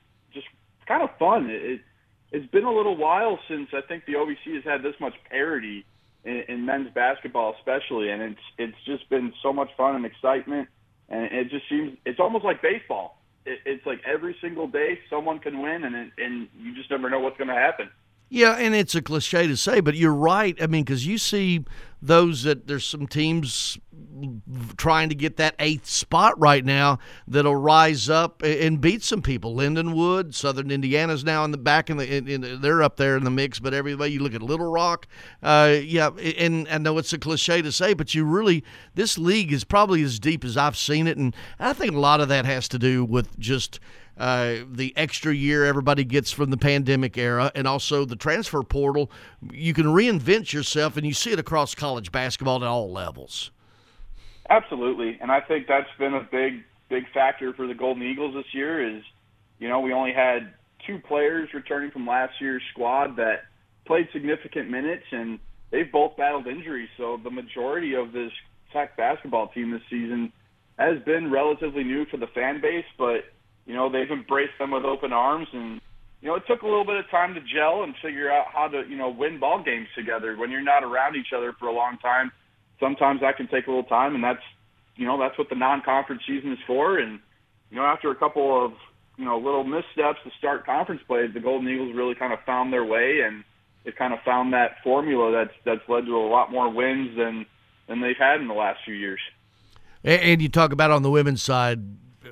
[0.87, 1.49] kind of fun.
[1.49, 1.81] It,
[2.31, 5.85] it's been a little while since I think the OVC has had this much parity
[6.23, 10.67] in, in men's basketball, especially, and it's it's just been so much fun and excitement,
[11.09, 13.21] and it just seems it's almost like baseball.
[13.45, 17.09] It, it's like every single day someone can win, and it, and you just never
[17.09, 17.89] know what's going to happen.
[18.29, 20.61] Yeah, and it's a cliche to say, but you're right.
[20.61, 21.63] I mean, because you see
[22.01, 23.79] those that there's some teams
[24.75, 29.55] trying to get that eighth spot right now that'll rise up and beat some people.
[29.55, 33.23] Lindenwood, Southern Indiana's now in the back in the in, in, they're up there in
[33.23, 33.59] the mix.
[33.59, 35.07] But every way you look at Little Rock,
[35.41, 38.63] uh, yeah, and I know it's a cliche to say, but you really
[38.95, 42.19] this league is probably as deep as I've seen it, and I think a lot
[42.19, 43.79] of that has to do with just.
[44.17, 49.11] Uh, the extra year everybody gets from the pandemic era, and also the transfer portal.
[49.51, 53.51] You can reinvent yourself, and you see it across college basketball at all levels.
[54.49, 58.53] Absolutely, and I think that's been a big big factor for the Golden Eagles this
[58.53, 58.97] year.
[58.97, 59.03] Is
[59.59, 60.53] you know we only had
[60.85, 63.43] two players returning from last year's squad that
[63.85, 66.89] played significant minutes, and they've both battled injuries.
[66.97, 68.31] So the majority of this
[68.73, 70.31] Tech basketball team this season
[70.77, 73.25] has been relatively new for the fan base, but
[73.67, 75.79] you know they've embraced them with open arms and
[76.21, 78.67] you know, it took a little bit of time to gel and figure out how
[78.67, 80.35] to, you know, win ball games together.
[80.35, 82.31] When you're not around each other for a long time,
[82.79, 84.41] sometimes that can take a little time, and that's
[84.95, 86.97] you know that's what the non-conference season is for.
[86.97, 87.19] And
[87.69, 88.73] you know after a couple of
[89.17, 92.73] you know little missteps to start conference play, the Golden Eagles really kind of found
[92.73, 93.43] their way, and
[93.85, 97.45] it kind of found that formula that's that's led to a lot more wins than
[97.87, 99.19] than they've had in the last few years.
[100.03, 101.79] And you talk about on the women's side.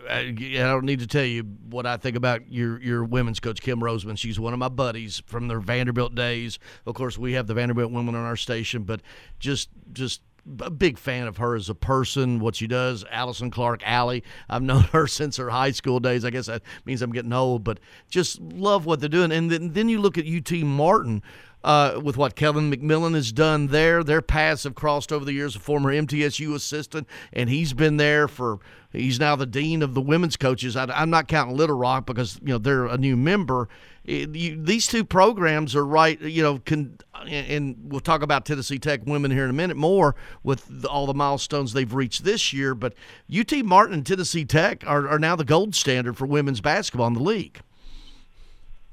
[0.10, 3.84] I don't need to tell you what I think about your your women's coach Kim
[3.84, 4.20] Rosamond.
[4.20, 6.60] She's one of my buddies from their Vanderbilt days.
[6.86, 9.02] Of course, we have the Vanderbilt women on our station, but
[9.40, 10.22] just just
[10.62, 13.04] a big fan of her as a person, what she does.
[13.10, 16.24] Allison Clark Alley, I've known her since her high school days.
[16.24, 17.80] I guess that means I'm getting old, but
[18.10, 19.32] just love what they're doing.
[19.32, 21.24] And then, then you look at UT Martin.
[21.64, 24.04] Uh, with what Kevin McMillan has done there.
[24.04, 25.56] Their paths have crossed over the years.
[25.56, 28.60] A former MTSU assistant, and he's been there for.
[28.96, 30.76] He's now the dean of the women's coaches.
[30.76, 33.70] I, am not counting Little Rock because you know they're a new member,
[34.06, 36.20] it, you, these two programs are right.
[36.22, 40.16] You know, can, and we'll talk about Tennessee Tech women here in a minute more
[40.44, 42.76] with the, all the milestones they've reached this year.
[42.76, 42.94] But
[43.36, 47.14] UT Martin and Tennessee Tech are, are now the gold standard for women's basketball in
[47.14, 47.62] the league.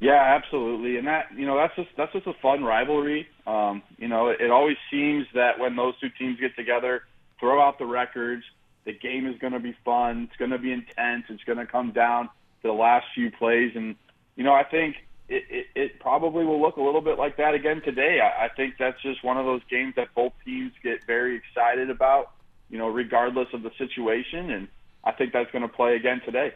[0.01, 3.29] Yeah, absolutely, and that you know that's just that's just a fun rivalry.
[3.47, 7.03] Um, you know, it, it always seems that when those two teams get together,
[7.39, 8.43] throw out the records,
[8.85, 10.29] the game is going to be fun.
[10.29, 11.25] It's going to be intense.
[11.29, 13.97] It's going to come down to the last few plays, and
[14.37, 14.97] you know, I think
[15.29, 18.21] it, it, it probably will look a little bit like that again today.
[18.21, 21.91] I, I think that's just one of those games that both teams get very excited
[21.91, 22.33] about,
[22.71, 24.69] you know, regardless of the situation, and
[25.05, 26.53] I think that's going to play again today.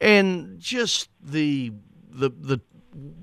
[0.00, 1.72] And just the
[2.10, 2.60] the the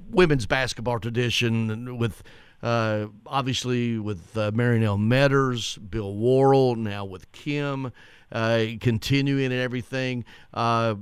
[0.09, 2.23] women's basketball tradition with.
[2.63, 7.91] Uh, obviously, with uh, Marynell Meadors, Bill Worrell, now with Kim,
[8.31, 10.25] uh, continuing and everything.
[10.53, 10.95] Uh,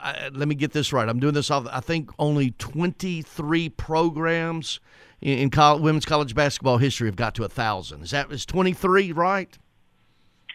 [0.00, 1.08] I, let me get this right.
[1.08, 1.66] I'm doing this off.
[1.72, 4.80] I think only 23 programs
[5.20, 8.02] in, in college, women's college basketball history have got to a thousand.
[8.02, 9.56] Is that is 23 right?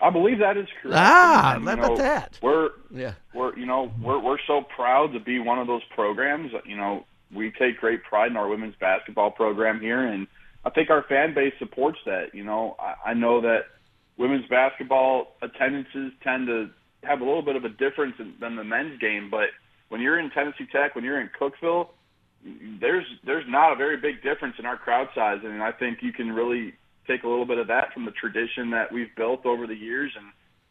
[0.02, 0.98] I believe that is correct.
[0.98, 2.40] Ah, and, about that?
[2.42, 6.52] We're yeah, we're you know we're we're so proud to be one of those programs.
[6.66, 10.26] You know, we take great pride in our women's basketball program here, and
[10.64, 12.34] I think our fan base supports that.
[12.34, 13.66] You know, I, I know that
[14.18, 16.70] women's basketball attendances tend to
[17.04, 19.30] have a little bit of a difference in, than the men's game.
[19.30, 19.50] But
[19.90, 21.90] when you're in Tennessee Tech, when you're in Cookeville,
[22.80, 26.12] there's there's not a very big difference in our crowd size, and I think you
[26.12, 26.74] can really
[27.08, 30.12] take a little bit of that from the tradition that we've built over the years,
[30.18, 30.28] and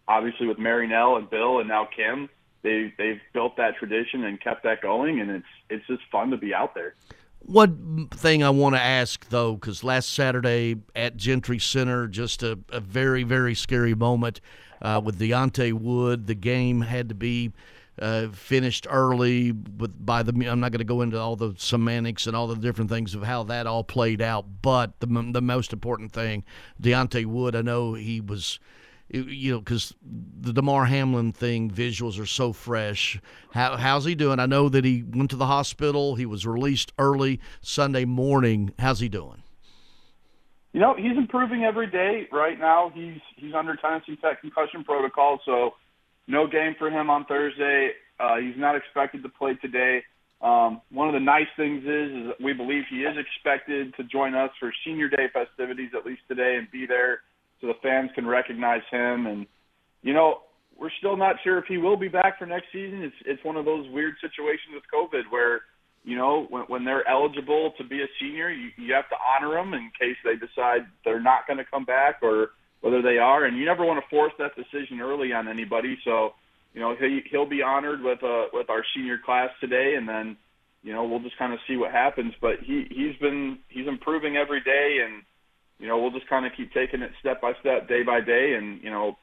[0.09, 2.29] obviously with Marynell and Bill and now Kim,
[2.62, 6.37] they they've built that tradition and kept that going, and it's it's just fun to
[6.37, 6.94] be out there.
[7.40, 12.59] One thing I want to ask though, because last Saturday at Gentry Center, just a,
[12.70, 14.40] a very very scary moment
[14.83, 16.26] uh, with Diante Wood.
[16.26, 17.53] The game had to be
[17.98, 20.33] uh, finished early with by the.
[20.48, 23.22] I'm not going to go into all the semantics and all the different things of
[23.22, 26.44] how that all played out, but the the most important thing,
[26.81, 27.55] Diante Wood.
[27.55, 28.59] I know he was.
[29.12, 33.20] You know, because the Damar Hamlin thing, visuals are so fresh.
[33.52, 34.38] How, how's he doing?
[34.38, 36.14] I know that he went to the hospital.
[36.14, 38.72] He was released early Sunday morning.
[38.78, 39.42] How's he doing?
[40.72, 42.28] You know, he's improving every day.
[42.30, 45.74] Right now, he's he's under Tennessee Tech concussion protocol, so
[46.28, 47.90] no game for him on Thursday.
[48.20, 50.04] Uh, he's not expected to play today.
[50.40, 54.34] Um, one of the nice things is, is we believe he is expected to join
[54.34, 57.22] us for Senior Day festivities at least today and be there
[57.60, 59.26] so the fans can recognize him.
[59.26, 59.46] And
[60.02, 60.40] you know,
[60.78, 63.02] we're still not sure if he will be back for next season.
[63.02, 65.62] It's it's one of those weird situations with COVID where
[66.04, 69.54] you know, when, when they're eligible to be a senior, you, you have to honor
[69.54, 73.44] them in case they decide they're not going to come back or whether they are.
[73.44, 75.98] And you never want to force that decision early on anybody.
[76.04, 76.30] So,
[76.72, 80.36] you know, he, he'll be honored with uh, with our senior class today, and then
[80.82, 82.32] you know, we'll just kind of see what happens.
[82.40, 85.22] But he he's been he's improving every day, and
[85.80, 88.54] you know, we'll just kind of keep taking it step by step, day by day,
[88.54, 89.16] and you know,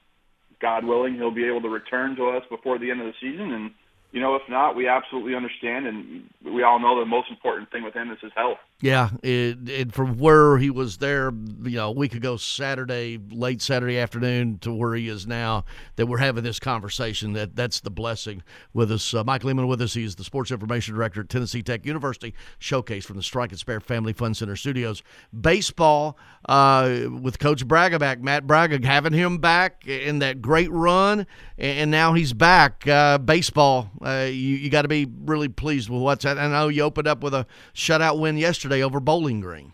[0.60, 3.54] God willing, he'll be able to return to us before the end of the season.
[3.54, 3.72] And
[4.12, 7.84] you know, if not, we absolutely understand, and we all know the most important thing
[7.84, 8.58] with him is his health.
[8.80, 11.32] Yeah, it, from where he was there,
[11.64, 16.06] you know, a week ago Saturday, late Saturday afternoon, to where he is now, that
[16.06, 17.34] we're having this conversation.
[17.34, 18.44] That that's the blessing
[18.76, 19.16] with us.
[19.16, 19.96] Uh, Mike Lehman with us.
[19.96, 22.36] He's the sports information director at Tennessee Tech University.
[22.60, 25.02] Showcase from the Strike and Spare Family Fun Center Studios.
[25.42, 31.26] Baseball uh, with Coach Bragga back, Matt Bragga, having him back in that great run,
[31.58, 32.88] and now he's back.
[32.88, 36.26] Uh, baseball, uh, you you got to be really pleased with what's.
[36.26, 39.74] I know you opened up with a shutout win yesterday yesterday over Bowling Green.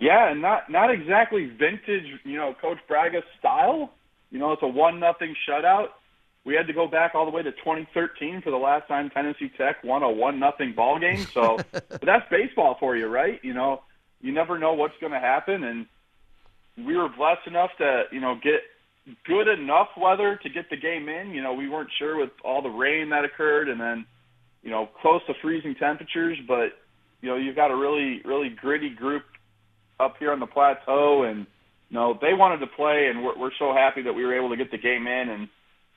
[0.00, 3.90] Yeah, and not not exactly vintage, you know, Coach Bragga style.
[4.30, 5.88] You know, it's a one nothing shutout.
[6.44, 9.50] We had to go back all the way to 2013 for the last time Tennessee
[9.58, 11.26] Tech won a one nothing ball game.
[11.34, 13.40] So, but that's baseball for you, right?
[13.42, 13.82] You know,
[14.20, 15.86] you never know what's going to happen, and
[16.86, 18.60] we were blessed enough to, you know, get
[19.24, 21.30] good enough weather to get the game in.
[21.30, 24.06] You know, we weren't sure with all the rain that occurred, and then,
[24.62, 26.72] you know, close to freezing temperatures, but
[27.20, 29.22] you know, you've got a really, really gritty group
[29.98, 31.46] up here on the plateau, and
[31.90, 34.50] you know they wanted to play, and we're, we're so happy that we were able
[34.50, 35.48] to get the game in, and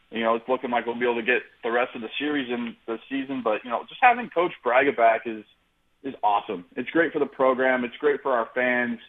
[0.09, 2.49] you know it's looking like we'll be able to get the rest of the series
[2.49, 3.41] in the season.
[3.43, 5.43] But you know, just having Coach Bragga back is
[6.03, 6.65] is awesome.
[6.75, 7.83] It's great for the program.
[7.83, 8.99] It's great for our fans,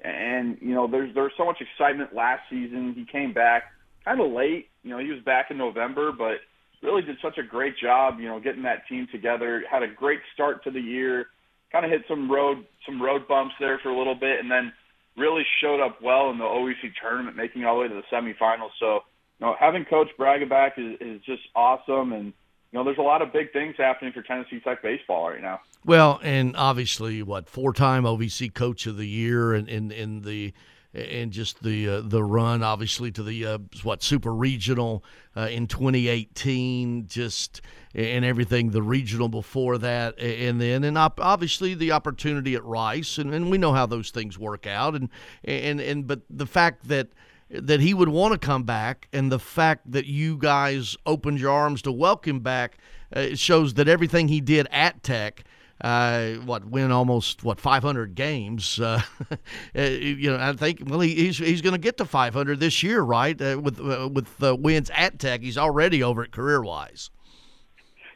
[0.00, 2.94] and you know, there's there's so much excitement last season.
[2.96, 3.64] He came back
[4.04, 4.68] kind of late.
[4.82, 6.38] You know, he was back in November, but
[6.82, 8.18] really did such a great job.
[8.18, 9.62] You know, getting that team together.
[9.70, 11.26] Had a great start to the year
[11.72, 14.72] kind of hit some road some road bumps there for a little bit, and then
[15.16, 18.70] really showed up well in the OVC tournament, making all the way to the semifinals.
[18.78, 19.00] So,
[19.38, 23.02] you know, having Coach Bragga back is, is just awesome, and you know, there's a
[23.02, 25.60] lot of big things happening for Tennessee Tech baseball right now.
[25.84, 30.54] Well, and obviously, what four-time OVC Coach of the Year, and in, in, in the
[30.94, 35.02] and just the uh, the run, obviously, to the uh, what super regional
[35.36, 37.62] uh, in 2018, just
[37.94, 43.32] and everything the regional before that, and then and obviously the opportunity at Rice, and,
[43.32, 45.08] and we know how those things work out, and
[45.44, 47.08] and and but the fact that
[47.50, 51.50] that he would want to come back, and the fact that you guys opened your
[51.50, 52.78] arms to welcome back,
[53.14, 55.44] uh, shows that everything he did at Tech
[55.82, 58.80] uh, what win almost what 500 games.
[58.80, 59.02] Uh,
[59.76, 62.82] uh, you know, I think well he, he's he's going to get to 500 this
[62.82, 63.40] year, right?
[63.40, 67.10] Uh, with uh, with the wins at Tech, he's already over it career wise.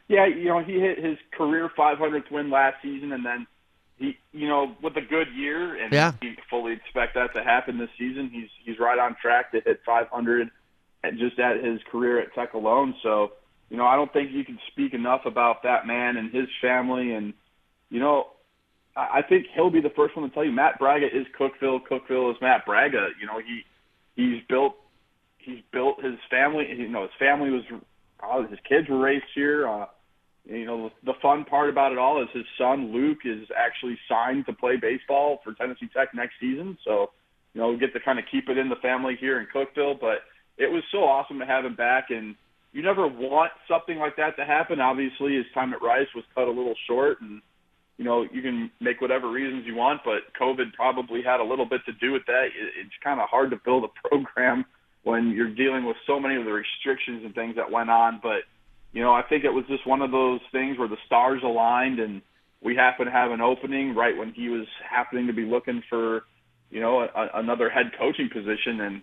[0.09, 3.45] Yeah, you know, he hit his career 500th win last season, and then
[3.97, 6.13] he, you know, with a good year, and yeah.
[6.21, 8.31] he fully expect that to happen this season.
[8.31, 10.51] He's he's right on track to hit 500,
[11.03, 12.95] and just at his career at Tech alone.
[13.03, 13.33] So,
[13.71, 17.13] you know, I don't think you can speak enough about that man and his family
[17.13, 17.35] and
[17.91, 18.29] you know,
[18.97, 21.81] I think he'll be the first one to tell you Matt Bragga is Cookeville.
[21.91, 23.09] Cookeville is Matt Bragga.
[23.21, 23.63] You know, he
[24.15, 24.75] he's built
[25.39, 26.67] he's built his family.
[26.77, 27.63] You know, his family was
[28.23, 29.69] uh, his kids were raised here.
[29.69, 29.87] Uh,
[30.47, 34.47] you know, the fun part about it all is his son Luke is actually signed
[34.47, 36.79] to play baseball for Tennessee Tech next season.
[36.85, 37.11] So,
[37.53, 40.01] you know, we get to kind of keep it in the family here in Cookeville.
[40.01, 40.23] But
[40.57, 42.37] it was so awesome to have him back, and
[42.73, 44.81] you never want something like that to happen.
[44.81, 47.43] Obviously, his time at Rice was cut a little short, and
[47.99, 51.65] you know, you can make whatever reasons you want, but COVID probably had a little
[51.65, 52.49] bit to do with that.
[52.55, 54.67] It's kind of hard to build a program
[55.03, 58.21] when you're dealing with so many of the restrictions and things that went on.
[58.23, 58.43] But,
[58.93, 61.99] you know, I think it was just one of those things where the stars aligned
[61.99, 62.21] and
[62.63, 66.25] we happened to have an opening right when he was happening to be looking for,
[66.71, 68.81] you know, a, another head coaching position.
[68.81, 69.03] And,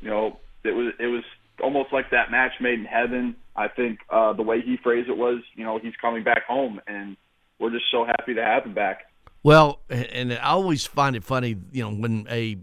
[0.00, 1.24] you know, it was, it was
[1.62, 3.36] almost like that match made in heaven.
[3.54, 6.80] I think uh, the way he phrased it was, you know, he's coming back home
[6.86, 7.18] and,
[7.62, 9.04] we're just so happy to have him back.
[9.44, 12.58] Well, and I always find it funny, you know, when a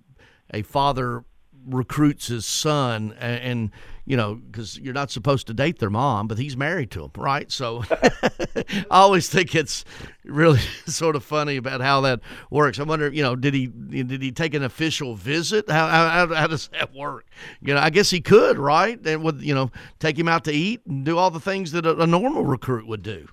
[0.52, 1.24] a father
[1.68, 3.72] recruits his son and, and
[4.06, 7.12] you know because you're not supposed to date their mom but he's married to him
[7.18, 7.52] right?
[7.52, 9.86] So i always think it's
[10.24, 12.80] really sort of funny about how that works.
[12.80, 15.70] I wonder you know did he did he take an official visit?
[15.70, 17.28] How, how, how does that work?
[17.62, 19.00] You know i guess he could right?
[19.06, 21.86] And would you know take him out to eat and do all the things that
[21.86, 23.28] a, a normal recruit would do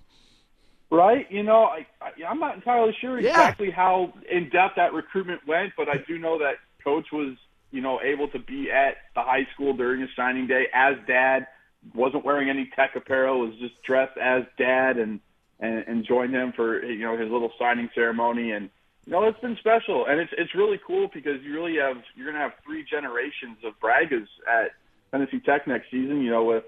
[0.90, 1.30] Right.
[1.30, 3.30] You know, I, I I'm not entirely sure yeah.
[3.30, 7.36] exactly how in depth that recruitment went, but I do know that coach was,
[7.72, 11.48] you know, able to be at the high school during his signing day as dad.
[11.94, 15.20] wasn't wearing any tech apparel, was just dressed as dad and
[15.58, 18.68] and, and joined him for you know his little signing ceremony and
[19.06, 22.26] you know it's been special and it's it's really cool because you really have you're
[22.30, 24.72] gonna have three generations of Braggas at
[25.10, 26.22] Tennessee Tech next season.
[26.22, 26.64] You know with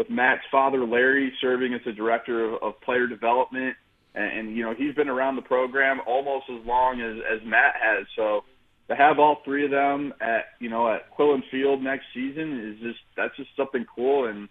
[0.00, 3.76] with Matt's father, Larry, serving as the director of, of player development.
[4.14, 7.74] and, and you know he's been around the program almost as long as as Matt
[7.78, 8.06] has.
[8.16, 8.44] So
[8.88, 12.80] to have all three of them at you know at Quillen Field next season is
[12.80, 14.48] just that's just something cool and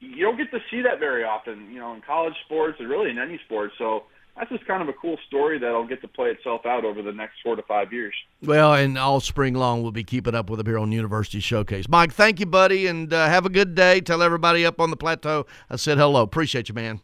[0.00, 3.08] you don't get to see that very often, you know, in college sports or really
[3.08, 3.70] in any sport.
[3.78, 4.02] So
[4.36, 7.12] that's just kind of a cool story that'll get to play itself out over the
[7.12, 8.14] next four to five years.
[8.42, 11.88] Well, and all spring long, we'll be keeping up with them here on University Showcase.
[11.88, 14.00] Mike, thank you, buddy, and uh, have a good day.
[14.00, 16.22] Tell everybody up on the plateau I said hello.
[16.22, 17.00] Appreciate you, man.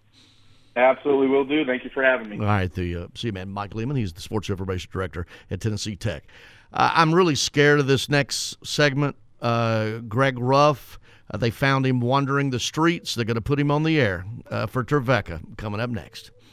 [0.76, 1.64] Absolutely will do.
[1.64, 2.38] Thank you for having me.
[2.38, 3.50] All right, the, uh, see you, man.
[3.50, 6.24] Mike Lehman, he's the sports information director at Tennessee Tech.
[6.72, 9.16] Uh, I'm really scared of this next segment.
[9.40, 10.98] Uh, Greg Ruff,
[11.30, 13.14] uh, they found him wandering the streets.
[13.14, 16.30] They're going to put him on the air uh, for Trevecca coming up next.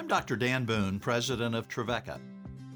[0.00, 0.34] I'm Dr.
[0.34, 2.18] Dan Boone, president of Trevecca.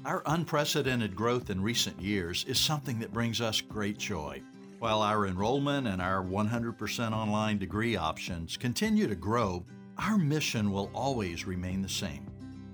[0.05, 4.43] Our unprecedented growth in recent years is something that brings us great joy.
[4.77, 9.65] While our enrollment and our 100% online degree options continue to grow,
[9.97, 12.27] our mission will always remain the same.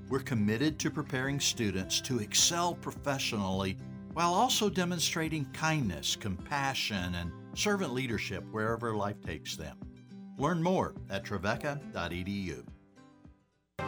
[0.09, 3.77] We're committed to preparing students to excel professionally
[4.11, 9.77] while also demonstrating kindness, compassion, and servant leadership wherever life takes them.
[10.37, 12.65] Learn more at trevecca.edu.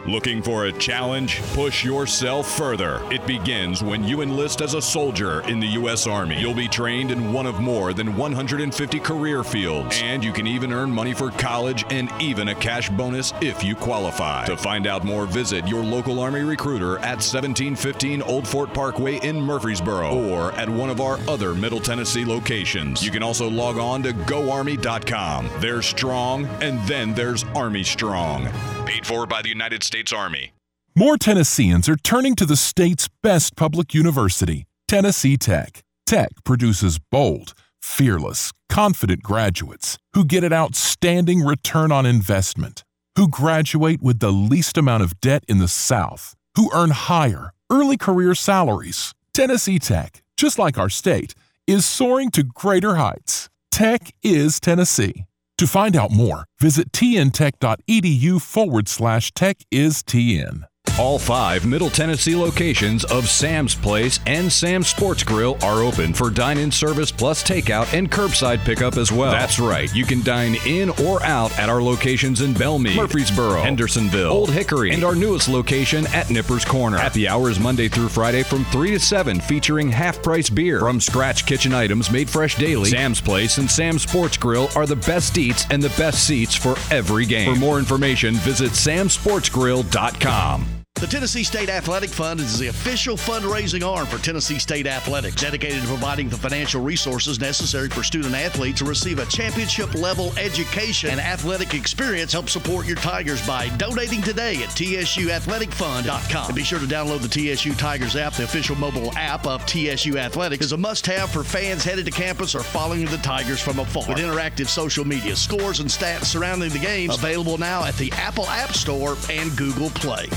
[0.06, 1.40] Looking for a challenge?
[1.54, 3.00] Push yourself further.
[3.10, 6.06] It begins when you enlist as a soldier in the U.S.
[6.06, 6.38] Army.
[6.38, 10.74] You'll be trained in one of more than 150 career fields, and you can even
[10.74, 14.44] earn money for college and even a cash bonus if you qualify.
[14.44, 19.40] To find out more, visit your local Army recruiter at 1715 Old Fort Parkway in
[19.40, 23.02] Murfreesboro or at one of our other Middle Tennessee locations.
[23.02, 25.48] You can also log on to goarmy.com.
[25.60, 28.50] There's strong, and then there's Army Strong.
[28.84, 30.52] Paid for by the United States Army.
[30.94, 35.82] More Tennesseans are turning to the state's best public university, Tennessee Tech.
[36.04, 42.84] Tech produces bold, fearless, confident graduates who get an outstanding return on investment,
[43.16, 47.96] who graduate with the least amount of debt in the South, who earn higher, early
[47.96, 49.14] career salaries.
[49.32, 51.34] Tennessee Tech, just like our state,
[51.66, 53.48] is soaring to greater heights.
[53.72, 55.24] Tech is Tennessee.
[55.58, 60.64] To find out more, visit tntech.edu forward slash tech is TN.
[60.96, 66.30] All five Middle Tennessee locations of Sam's Place and Sam's Sports Grill are open for
[66.30, 69.32] dine in service plus takeout and curbside pickup as well.
[69.32, 73.62] That's right, you can dine in or out at our locations in Belle Meade, Murfreesboro,
[73.62, 76.96] Hendersonville, Old Hickory, and our newest location at Nippers Corner.
[76.96, 80.78] Happy hours Monday through Friday from 3 to 7, featuring half price beer.
[80.78, 84.94] From scratch kitchen items made fresh daily, Sam's Place and Sam's Sports Grill are the
[84.94, 87.52] best eats and the best seats for every game.
[87.52, 90.83] For more information, visit samsportsgrill.com.
[91.00, 95.82] The Tennessee State Athletic Fund is the official fundraising arm for Tennessee State Athletics, dedicated
[95.82, 101.10] to providing the financial resources necessary for student athletes to receive a championship level education
[101.10, 102.32] and athletic experience.
[102.32, 106.46] Help support your Tigers by donating today at tsuathleticfund.com.
[106.46, 108.32] And be sure to download the TSU Tigers app.
[108.34, 112.12] The official mobile app of TSU Athletics is a must have for fans headed to
[112.12, 114.08] campus or following the Tigers from afar.
[114.08, 118.46] With interactive social media, scores, and stats surrounding the games, available now at the Apple
[118.46, 120.30] App Store and Google Play.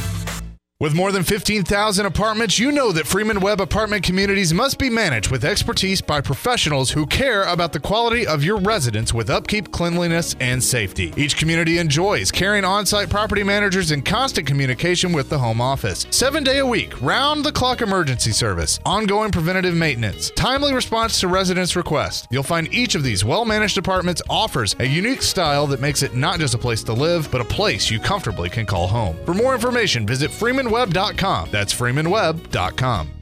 [0.80, 5.32] With more than 15,000 apartments, you know that Freeman Webb apartment communities must be managed
[5.32, 10.36] with expertise by professionals who care about the quality of your residence with upkeep, cleanliness,
[10.40, 11.12] and safety.
[11.18, 16.06] Each community enjoys caring on site property managers in constant communication with the home office.
[16.12, 21.28] Seven day a week, round the clock emergency service, ongoing preventative maintenance, timely response to
[21.28, 22.28] residents' requests.
[22.30, 26.14] You'll find each of these well managed apartments offers a unique style that makes it
[26.14, 29.18] not just a place to live, but a place you comfortably can call home.
[29.26, 31.50] For more information, visit Freeman freemanwebb.com.
[31.52, 33.17] That's freemanwebb.com.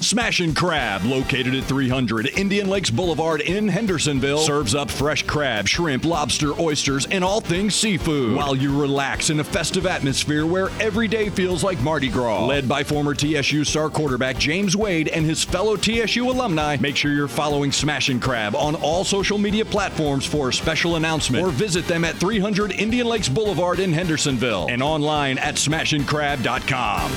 [0.00, 6.06] Smashin' Crab, located at 300 Indian Lakes Boulevard in Hendersonville, serves up fresh crab, shrimp,
[6.06, 11.06] lobster, oysters, and all things seafood while you relax in a festive atmosphere where every
[11.06, 12.46] day feels like Mardi Gras.
[12.46, 17.12] Led by former TSU star quarterback James Wade and his fellow TSU alumni, make sure
[17.12, 21.86] you're following Smashin' Crab on all social media platforms for a special announcement or visit
[21.86, 27.10] them at 300 Indian Lakes Boulevard in Hendersonville and online at smashincrab.com.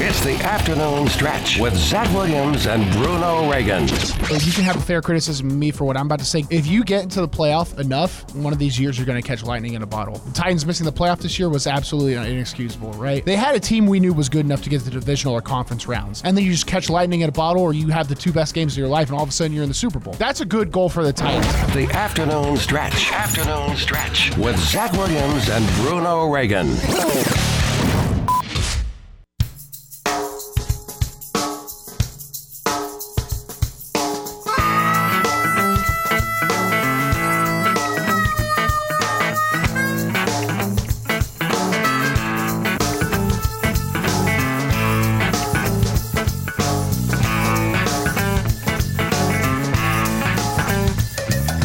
[0.00, 3.88] It's the afternoon stretch with Zach Williams and Bruno Reagan.
[3.88, 6.44] You can have a fair criticism of me for what I'm about to say.
[6.50, 9.42] If you get into the playoff enough, one of these years you're going to catch
[9.42, 10.18] lightning in a bottle.
[10.18, 13.24] The Titans missing the playoff this year was absolutely inexcusable, right?
[13.24, 15.40] They had a team we knew was good enough to get to the divisional or
[15.40, 18.14] conference rounds, and then you just catch lightning in a bottle, or you have the
[18.14, 19.98] two best games of your life, and all of a sudden you're in the Super
[19.98, 20.12] Bowl.
[20.12, 21.74] That's a good goal for the Titans.
[21.74, 23.10] The afternoon stretch.
[23.10, 26.68] Afternoon stretch with Zach Williams and Bruno Reagan.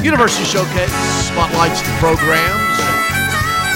[0.03, 0.91] University Showcase
[1.27, 2.77] spotlights the programs.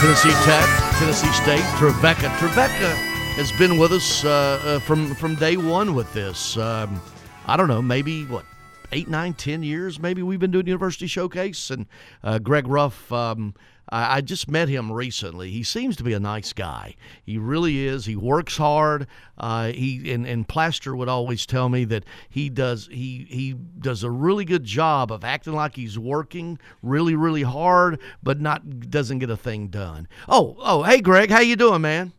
[0.01, 0.67] Tennessee Tech,
[0.99, 2.28] Tennessee State, Trevecca.
[2.38, 2.93] Trevecca
[3.38, 6.57] has been with us uh, uh, from from day one with this.
[6.57, 7.01] Um,
[7.45, 8.43] I don't know, maybe what
[8.91, 10.01] eight, nine, ten years.
[10.01, 11.86] Maybe we've been doing University Showcase, and
[12.25, 13.09] uh, Greg Ruff.
[13.09, 13.53] Um,
[13.89, 15.51] I, I just met him recently.
[15.51, 16.95] He seems to be a nice guy.
[17.23, 18.05] He really is.
[18.05, 19.07] He works hard.
[19.38, 24.03] Uh, he and, and Plaster would always tell me that he does he he does
[24.03, 29.19] a really good job of acting like he's working really really hard, but not doesn't
[29.19, 30.07] get a thing done.
[30.27, 32.13] Oh oh hey Greg, how you doing, man?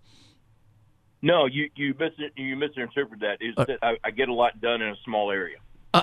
[1.20, 3.38] No, you you mis you misinterpret that.
[3.56, 5.58] Uh, I, I get a lot done in a small area.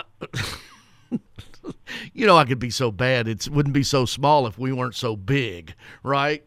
[2.14, 3.28] You know I could be so bad.
[3.28, 6.44] It wouldn't be so small if we weren't so big, right?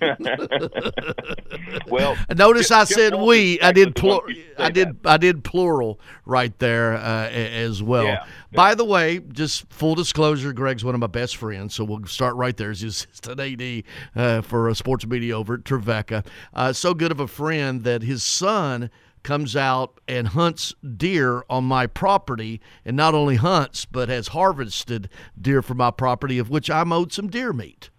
[1.88, 3.60] well, notice I said we.
[3.60, 4.26] I did plur-
[4.58, 8.04] I did I did plural right there uh, as well.
[8.04, 12.06] Yeah, By the way, just full disclosure, Greg's one of my best friends, so we'll
[12.06, 12.70] start right there.
[12.70, 13.82] He's assistant AD
[14.16, 16.24] uh, for uh, sports media over at Trevecca.
[16.54, 18.90] Uh, so good of a friend that his son
[19.22, 25.08] comes out and hunts deer on my property, and not only hunts but has harvested
[25.40, 27.90] deer from my property, of which I'm owed some deer meat.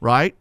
[0.00, 0.36] Right?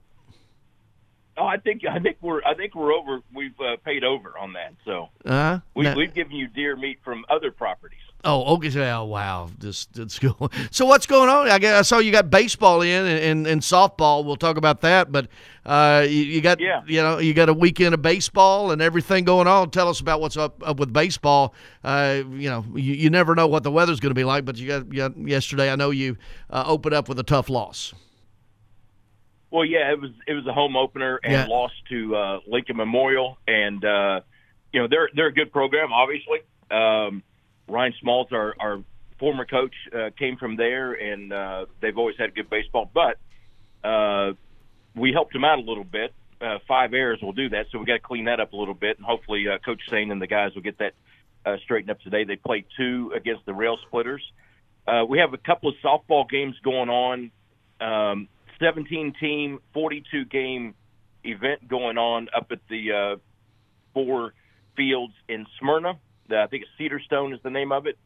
[1.38, 3.22] Oh, I think I think we're I think we're over.
[3.34, 4.74] We've uh, paid over on that.
[4.86, 8.00] So Uh, we, we've given you deer meat from other properties.
[8.26, 8.90] Oh, okay.
[8.90, 9.50] Oh, wow.
[9.60, 10.50] This that's cool.
[10.72, 11.50] So what's going on?
[11.50, 14.24] I guess I saw you got baseball in and, and, and softball.
[14.24, 15.12] We'll talk about that.
[15.12, 15.28] But
[15.66, 16.84] uh, you, you got Yeah.
[16.88, 19.72] you know you got a weekend of baseball and everything going on.
[19.72, 21.54] Tell us about what's up, up with baseball.
[21.84, 24.46] Uh, you know you, you never know what the weather's going to be like.
[24.46, 25.70] But you got, you got yesterday.
[25.70, 26.16] I know you
[26.50, 27.94] uh, opened up with a tough loss.
[29.52, 31.46] Well, yeah, it was it was a home opener and Yeah.
[31.48, 34.22] lost to uh, Lincoln Memorial, and uh,
[34.72, 35.92] you know they're they're a good program.
[35.94, 36.40] Obviously,
[36.72, 37.22] um,
[37.68, 38.84] Ryan Smalls, our, our
[39.20, 42.90] former coach, uh, came from there, and uh, they've always had good baseball.
[42.94, 43.18] But
[43.88, 44.34] uh,
[44.96, 46.14] we helped them out a little bit.
[46.42, 48.74] Uh, five errors will do that, so we got to clean that up a little
[48.74, 50.94] bit, and hopefully, uh, Coach Sane and the guys will get that
[51.46, 52.26] uh, straightened up today.
[52.26, 54.24] They played two against the Rail Splitters.
[54.86, 57.32] Uh, we have a couple of softball games going on.
[57.80, 58.28] Um,
[58.60, 60.74] 17 team, 42 game
[61.24, 63.16] event going on up at the uh,
[63.94, 64.34] four
[64.76, 66.00] fields in Smyrna.
[66.32, 67.98] I think it's Cedar Stone is the name of it.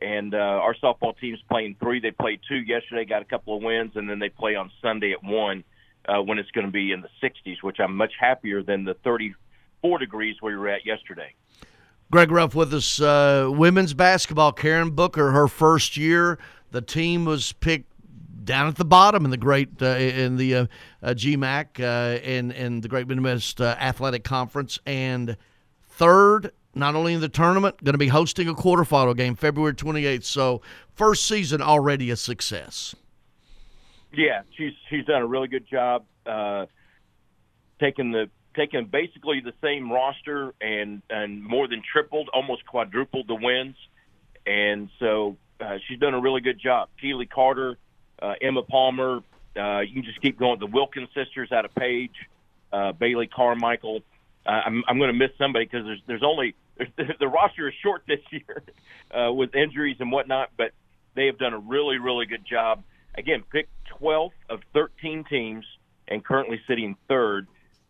[0.00, 2.00] And uh, our softball team's playing three.
[2.00, 5.12] They played two yesterday, got a couple of wins, and then they play on Sunday
[5.12, 5.64] at one
[6.06, 8.94] uh, when it's going to be in the 60s, which I'm much happier than the
[9.04, 11.34] 34 degrees we were at yesterday.
[12.10, 13.00] Greg Ruff with us.
[13.00, 14.52] Uh, women's basketball.
[14.52, 16.38] Karen Booker, her first year.
[16.70, 17.90] The team was picked
[18.44, 20.66] down at the bottom in the great uh, in the uh,
[21.02, 25.36] uh, GMAC uh, and and the Great Midwest uh, Athletic Conference, and
[25.88, 30.24] third not only in the tournament, going to be hosting a quarterfinal game February 28th.
[30.24, 30.62] So
[30.94, 32.94] first season already a success.
[34.12, 36.66] Yeah, she's she's done a really good job uh,
[37.80, 43.34] taking the taking basically the same roster and and more than tripled, almost quadrupled the
[43.34, 43.76] wins,
[44.46, 46.88] and so uh, she's done a really good job.
[47.00, 47.76] Keely Carter,
[48.20, 49.20] uh, Emma Palmer,
[49.56, 50.58] uh, you can just keep going.
[50.58, 52.14] The Wilkins sisters out of Page,
[52.72, 54.00] uh, Bailey Carmichael.
[54.46, 56.54] Uh, I'm I'm going to miss somebody because there's there's only
[56.96, 58.62] the roster is short this year
[59.10, 60.72] uh, with injuries and whatnot, but
[61.14, 62.82] they have done a really really good job.
[63.16, 63.70] Again, picked
[64.00, 65.64] 12th of 13 teams
[66.08, 67.46] and currently sitting third.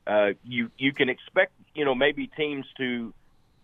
[0.06, 3.14] Uh, you you can expect you know maybe teams to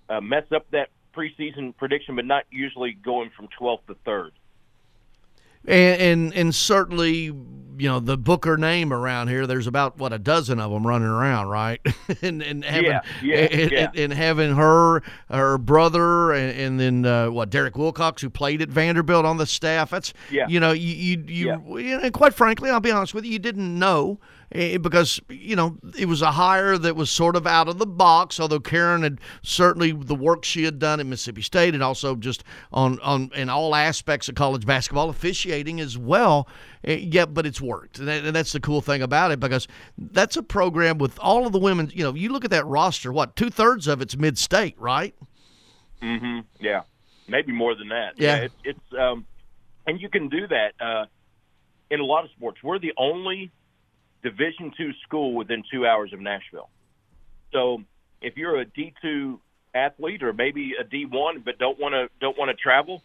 [0.08, 4.32] uh, mess up that preseason prediction, but not usually going from 12th to third.
[5.66, 9.46] And, and and certainly, you know, the Booker name around here.
[9.46, 11.80] There's about what a dozen of them running around, right?
[12.22, 13.78] and and having Yeah, yeah, and, yeah.
[13.90, 18.62] and- and having her, her brother, and, and then uh, what Derek Wilcox, who played
[18.62, 19.90] at Vanderbilt on the staff.
[19.90, 20.46] That's Yeah.
[20.48, 21.24] you know, you you,
[21.68, 24.18] you and quite frankly, I'll be honest with you, you didn't know
[24.52, 28.40] because you know it was a hire that was sort of out of the box.
[28.40, 32.42] Although Karen had certainly the work she had done at Mississippi State, and also just
[32.72, 36.48] on on in all aspects of college basketball, officiating as well.
[36.84, 39.68] Eh, Yeah, but it's worked, and that- and that's the cool thing about it because
[39.98, 41.90] that's a program with all of the women.
[41.94, 43.12] You know, you look at that roster.
[43.12, 45.14] What two thirds of it's mid state, right?
[46.02, 46.40] Mm-hmm.
[46.58, 46.82] Yeah,
[47.28, 48.14] maybe more than that.
[48.16, 48.36] Yeah.
[48.36, 49.26] it's, it's um,
[49.86, 51.04] and you can do that uh,
[51.90, 52.62] in a lot of sports.
[52.62, 53.50] We're the only
[54.22, 56.68] Division two school within two hours of Nashville.
[57.52, 57.82] So
[58.20, 59.40] if you're a D two
[59.74, 63.02] athlete or maybe a D one but don't want to don't want to travel,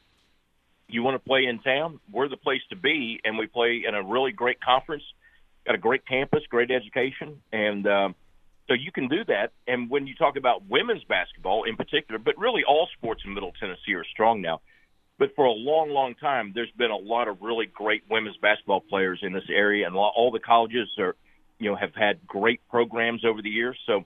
[0.87, 1.99] you want to play in town.
[2.11, 5.03] We're the place to be, and we play in a really great conference.
[5.65, 8.15] Got a great campus, great education, and um,
[8.67, 9.51] so you can do that.
[9.67, 13.51] And when you talk about women's basketball in particular, but really all sports in Middle
[13.59, 14.61] Tennessee are strong now.
[15.17, 18.81] But for a long, long time, there's been a lot of really great women's basketball
[18.81, 21.15] players in this area, and all the colleges are,
[21.57, 23.77] you know, have had great programs over the years.
[23.85, 24.03] So,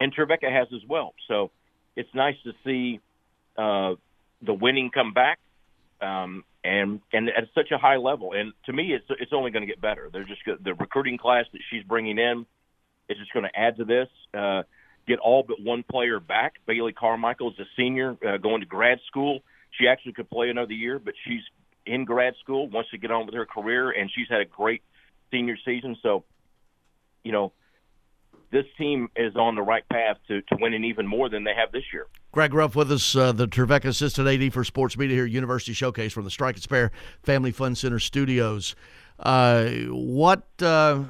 [0.00, 1.14] and Trevecca has as well.
[1.26, 1.50] So,
[1.96, 3.00] it's nice to see
[3.56, 3.94] uh,
[4.40, 5.40] the winning come back,
[6.00, 8.32] um, and and at such a high level.
[8.32, 10.08] And to me, it's it's only going to get better.
[10.12, 12.46] They're just the recruiting class that she's bringing in
[13.08, 14.08] is just going to add to this.
[14.32, 14.62] Uh,
[15.08, 16.54] get all but one player back.
[16.66, 19.40] Bailey Carmichael is a senior uh, going to grad school.
[19.78, 21.42] She actually could play another year, but she's
[21.86, 24.82] in grad school, wants to get on with her career, and she's had a great
[25.30, 25.96] senior season.
[26.02, 26.24] So,
[27.24, 27.52] you know,
[28.50, 31.72] this team is on the right path to, to winning even more than they have
[31.72, 32.06] this year.
[32.32, 36.12] Greg Ruff with us, uh, the Trevecca Assistant AD for Sports Media here University Showcase
[36.12, 36.90] from the Strike and Spare
[37.22, 38.74] Family Fun Center Studios.
[39.18, 41.04] Uh, what uh,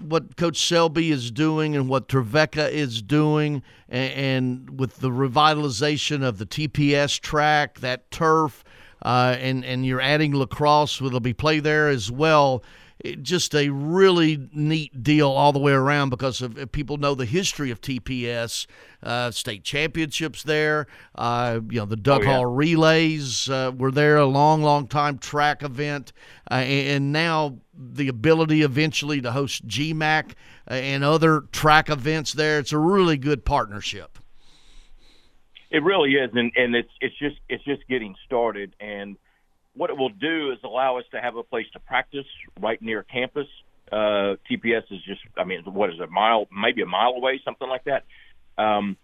[0.00, 6.22] what Coach Selby is doing and what Trevecca is doing, and, and with the revitalization
[6.22, 8.64] of the TPS track, that turf,
[9.02, 12.62] uh, and and you're adding lacrosse, will be play there as well.
[12.98, 17.16] It, just a really neat deal all the way around because of, if people know
[17.16, 18.66] the history of TPS,
[19.02, 20.86] uh, state championships there.
[21.16, 22.32] Uh, you know the Duck Oh, yeah.
[22.34, 26.12] Hall relays uh, were there a long, long time track event,
[26.50, 30.32] uh, and, and now the ability eventually to host GMAC
[30.70, 32.58] uh, and other track events there.
[32.58, 34.18] It's a really good partnership.
[35.70, 38.76] It really is, and and it's it's just it's just getting started.
[38.78, 39.16] And
[39.74, 42.26] what it will do is allow us to have a place to practice
[42.60, 43.46] right near campus.
[43.90, 47.40] Uh, TPS is just, I mean, what is it, a mile, maybe a mile away,
[47.44, 48.04] something like that.
[48.56, 48.96] Um,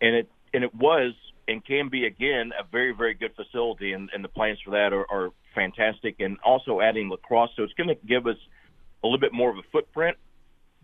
[0.00, 1.14] and it and it was
[1.48, 4.92] and can be again a very very good facility, and, and the plans for that
[4.92, 6.16] are, are fantastic.
[6.20, 8.36] And also adding lacrosse, so it's going to give us
[9.02, 10.16] a little bit more of a footprint,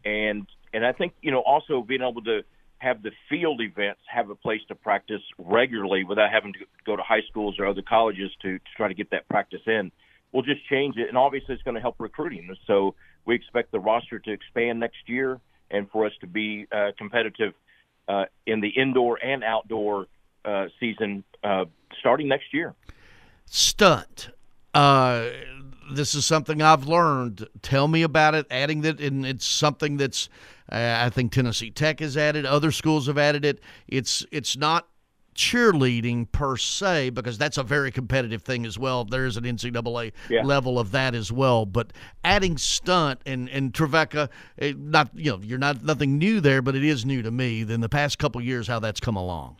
[0.05, 2.43] and and I think you know also being able to
[2.79, 7.03] have the field events have a place to practice regularly without having to go to
[7.03, 9.91] high schools or other colleges to, to try to get that practice in.
[10.33, 12.55] We'll just change it, and obviously it's going to help recruiting.
[12.67, 12.95] So
[13.25, 15.41] we expect the roster to expand next year,
[15.71, 17.55] and for us to be uh, competitive
[18.09, 20.07] uh, in the indoor and outdoor
[20.49, 21.64] uh, season uh,
[22.01, 22.74] starting next year.
[23.46, 24.30] Stunt.
[24.74, 25.28] Uh,
[25.92, 27.46] this is something I've learned.
[27.62, 28.46] Tell me about it.
[28.51, 30.28] Adding that, and it's something that's
[30.70, 32.44] uh, I think Tennessee Tech has added.
[32.44, 33.61] Other schools have added it.
[33.86, 34.86] It's it's not
[35.34, 39.05] cheerleading per se because that's a very competitive thing as well.
[39.05, 40.42] There is an NCAA Yeah.
[40.42, 41.64] level of that as well.
[41.64, 41.92] But
[42.24, 44.28] adding stunt and and Trevecca,
[44.59, 47.62] eh, not you know you're not nothing new there, but it is new to me.
[47.62, 49.57] In the past couple years, how that's come along.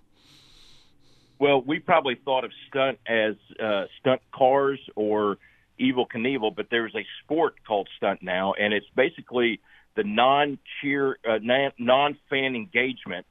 [1.39, 5.39] Well, we probably thought of stunt as uh, stunt cars or
[5.79, 9.61] Evil Knievel, but there's a sport called stunt now, and it's basically
[9.97, 13.27] the non-cheer, uh, non- non-fan engagement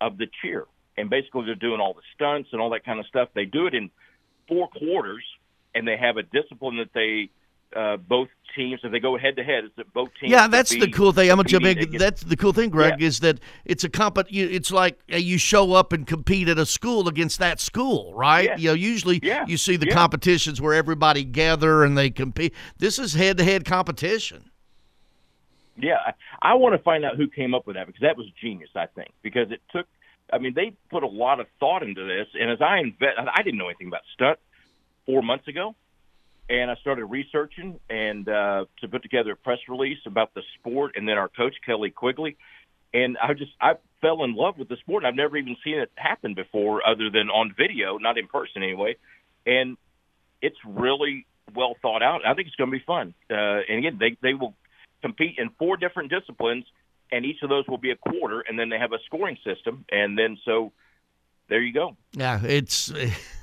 [0.00, 0.66] of the cheer.
[0.96, 3.28] And basically, they're doing all the stunts and all that kind of stuff.
[3.34, 3.90] They do it in
[4.48, 5.22] four quarters,
[5.74, 7.30] and they have a discipline that they
[7.74, 10.32] uh, both teams, if they go head to head, it's that both teams.
[10.32, 11.30] Yeah, that's the cool thing.
[11.30, 11.98] I'm gonna jump in.
[11.98, 14.18] That's the cool thing, Greg, is that it's a comp.
[14.30, 18.44] It's like you show up and compete at a school against that school, right?
[18.44, 18.56] Yeah.
[18.56, 19.44] You know, usually Yeah.
[19.46, 19.94] you see the Yeah.
[19.94, 22.54] competitions where everybody gather and they compete.
[22.78, 24.50] This is head-to-head competition.
[25.78, 28.26] Yeah, I, I want to find out who came up with that because that was
[28.40, 28.70] genius.
[28.74, 29.86] I think because it took.
[30.32, 33.42] I mean, they put a lot of thought into this, and as I invest, I
[33.42, 34.38] didn't know anything about stunt
[35.04, 35.76] four months ago,
[36.48, 40.92] and I started researching and uh, to put together a press release about the sport,
[40.96, 42.36] and then our coach Kelly Quigley,
[42.94, 45.02] and I just I fell in love with the sport.
[45.02, 48.62] And I've never even seen it happen before, other than on video, not in person
[48.62, 48.96] anyway,
[49.44, 49.76] and
[50.40, 52.20] it's really well thought out.
[52.26, 53.14] I think it's going to be fun.
[53.30, 54.54] Uh, and again, they they will
[55.02, 56.64] compete in four different disciplines,
[57.10, 59.84] and each of those will be a quarter, and then they have a scoring system,
[59.90, 60.72] and then so
[61.48, 61.96] there you go.
[62.12, 62.92] Yeah, it's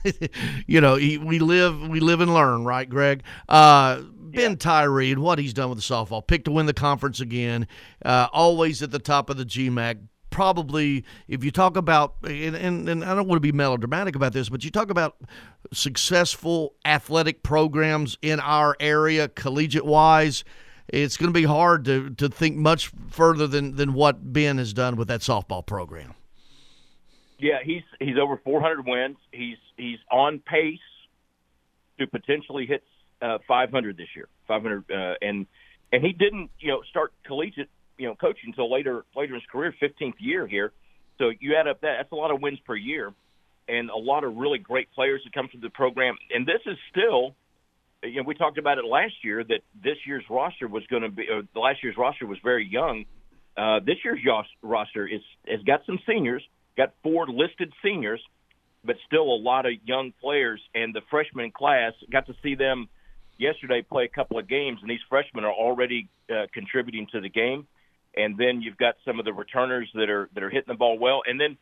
[0.67, 3.23] you know we live we live and learn, right, Greg?
[3.47, 4.01] Uh,
[4.33, 7.67] Ben Tyree and what he's done with the softball, picked to win the conference again,
[8.03, 9.99] uh, always at the top of the GMAC.
[10.31, 14.33] Probably, if you talk about, and, and, and I don't want to be melodramatic about
[14.33, 15.15] this, but you talk about
[15.71, 20.43] successful athletic programs in our area, collegiate wise,
[20.87, 24.73] it's going to be hard to, to think much further than, than what Ben has
[24.73, 26.15] done with that softball program.
[27.43, 29.17] Yeah, he's he's over 400 wins.
[29.33, 30.79] He's he's on pace
[31.99, 32.85] to potentially hit
[33.21, 34.29] uh, 500 this year.
[34.47, 35.45] 500, uh, and
[35.91, 37.67] and he didn't you know start collegiate
[37.97, 40.71] you know coaching until later later in his career, 15th year here.
[41.17, 43.11] So you add up that that's a lot of wins per year,
[43.67, 46.15] and a lot of really great players that come through the program.
[46.33, 47.35] And this is still,
[48.03, 51.09] you know, we talked about it last year that this year's roster was going to
[51.09, 53.03] be, or last year's roster was very young.
[53.57, 54.21] Uh, this year's
[54.61, 56.41] roster is has got some seniors,
[56.77, 58.21] got four listed seniors,
[58.83, 60.61] but still a lot of young players.
[60.73, 62.89] And the freshman class got to see them
[63.37, 67.29] yesterday play a couple of games, and these freshmen are already uh, contributing to the
[67.29, 67.67] game.
[68.15, 70.99] And then you've got some of the returners that are that are hitting the ball
[70.99, 71.57] well, and then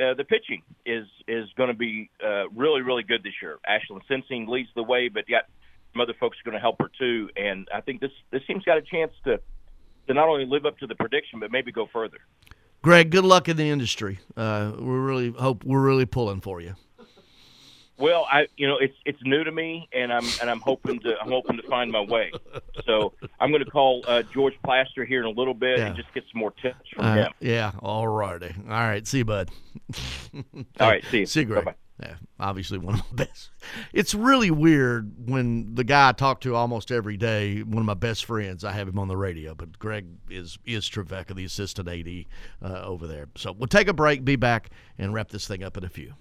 [0.00, 3.58] uh, the pitching is is going to be uh, really really good this year.
[3.68, 5.48] Ashlyn Sensing leads the way, but yet
[5.92, 7.30] some other folks are going to help her too.
[7.36, 9.38] And I think this this team's got a chance to
[10.08, 12.18] to not only live up to the prediction, but maybe go further.
[12.86, 14.20] Greg, good luck in the industry.
[14.36, 16.76] Uh, we really hope we're really pulling for you.
[17.98, 21.18] Well, I you know it's it's new to me, and I'm and I'm hoping to
[21.20, 22.30] I'm hoping to find my way.
[22.84, 25.86] So I'm going to call uh, George Plaster here in a little bit Yeah.
[25.86, 27.32] and just get some more tips from Uh, him.
[27.40, 28.54] yeah, all righty.
[28.68, 29.50] All right, see you, bud.
[30.78, 31.26] All right, see you.
[31.26, 31.64] See you, Greg.
[31.64, 31.76] Bye-bye.
[32.00, 33.50] Yeah, obviously one of my best.
[33.92, 37.94] It's really weird when the guy I talk to almost every day, one of my
[37.94, 41.88] best friends, I have him on the radio, but Greg is is Trevecca, the assistant
[41.88, 42.24] AD
[42.62, 43.28] uh, over there.
[43.36, 46.14] So we'll take a break, be back, and wrap this thing up in a few.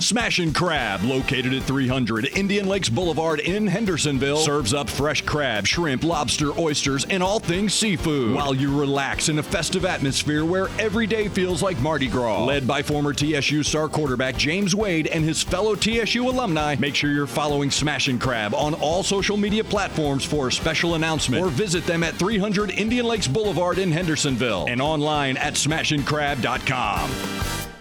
[0.00, 6.04] Smashin' Crab, located at 300 Indian Lakes Boulevard in Hendersonville, serves up fresh crab, shrimp,
[6.04, 11.06] lobster, oysters, and all things seafood while you relax in a festive atmosphere where every
[11.06, 12.44] day feels like Mardi Gras.
[12.44, 17.10] Led by former TSU star quarterback James Wade and his fellow TSU alumni, make sure
[17.10, 21.84] you're following Smashin' Crab on all social media platforms for a special announcement or visit
[21.86, 27.75] them at 300 Indian Lakes Boulevard in Hendersonville and online at smashincrab.com.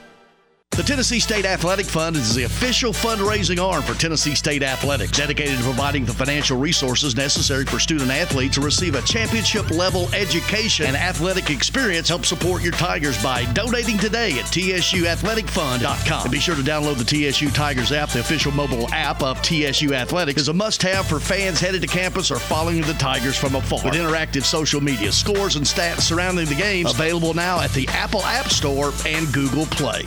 [0.76, 5.58] The Tennessee State Athletic Fund is the official fundraising arm for Tennessee State Athletics, dedicated
[5.60, 10.88] to providing the financial resources necessary for student athletes to receive a championship level education
[10.88, 12.10] and athletic experience.
[12.10, 16.24] Help support your Tigers by donating today at tsuathleticfund.com.
[16.24, 19.94] And be sure to download the TSU Tigers app, the official mobile app of TSU
[19.94, 23.56] Athletics, is a must have for fans headed to campus or following the Tigers from
[23.56, 23.80] afar.
[23.86, 28.24] With interactive social media, scores, and stats surrounding the games, available now at the Apple
[28.24, 30.04] App Store and Google Play.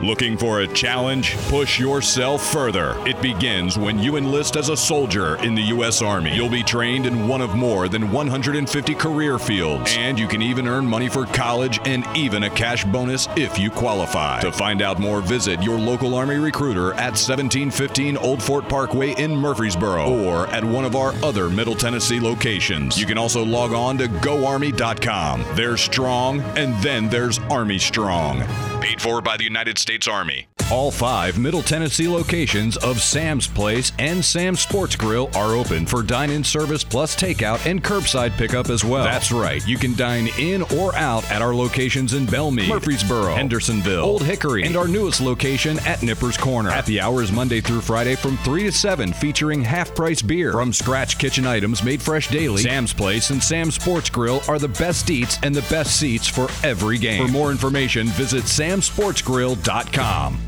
[0.00, 1.36] Looking for a challenge?
[1.48, 2.94] Push yourself further.
[3.04, 6.02] It begins when you enlist as a soldier in the U.S.
[6.02, 6.32] Army.
[6.36, 10.68] You'll be trained in one of more than 150 career fields, and you can even
[10.68, 14.38] earn money for college and even a cash bonus if you qualify.
[14.40, 19.34] To find out more, visit your local Army recruiter at 1715 Old Fort Parkway in
[19.34, 23.00] Murfreesboro or at one of our other Middle Tennessee locations.
[23.00, 25.44] You can also log on to goarmy.com.
[25.54, 28.44] There's strong, and then there's Army Strong.
[28.80, 30.46] Paid for by the United States Army.
[30.70, 36.02] All five Middle Tennessee locations of Sam's Place and Sam's Sports Grill are open for
[36.02, 39.04] dine in service plus takeout and curbside pickup as well.
[39.04, 43.34] That's right, you can dine in or out at our locations in Belle Meade, Murfreesboro,
[43.34, 46.70] Hendersonville, Old Hickory, and our newest location at Nippers Corner.
[46.70, 50.52] Happy hours Monday through Friday from 3 to 7, featuring half price beer.
[50.52, 54.68] From scratch kitchen items made fresh daily, Sam's Place and Sam's Sports Grill are the
[54.68, 57.26] best eats and the best seats for every game.
[57.26, 60.38] For more information, visit samsportsgrill.com.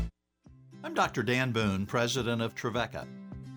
[0.83, 1.23] I'm Dr.
[1.23, 3.07] Dan Boone, president of Trevecca.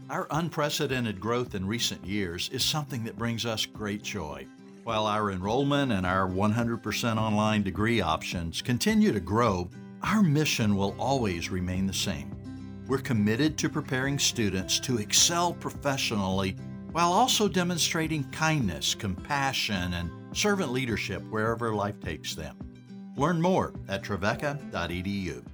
[0.09, 4.47] Our unprecedented growth in recent years is something that brings us great joy.
[4.85, 9.69] While our enrollment and our 100% online degree options continue to grow,
[10.03, 12.35] our mission will always remain the same.
[12.89, 16.57] We're committed to preparing students to excel professionally
[16.93, 22.57] while also demonstrating kindness, compassion, and servant leadership wherever life takes them.
[23.17, 25.54] Learn more at trevecca.edu.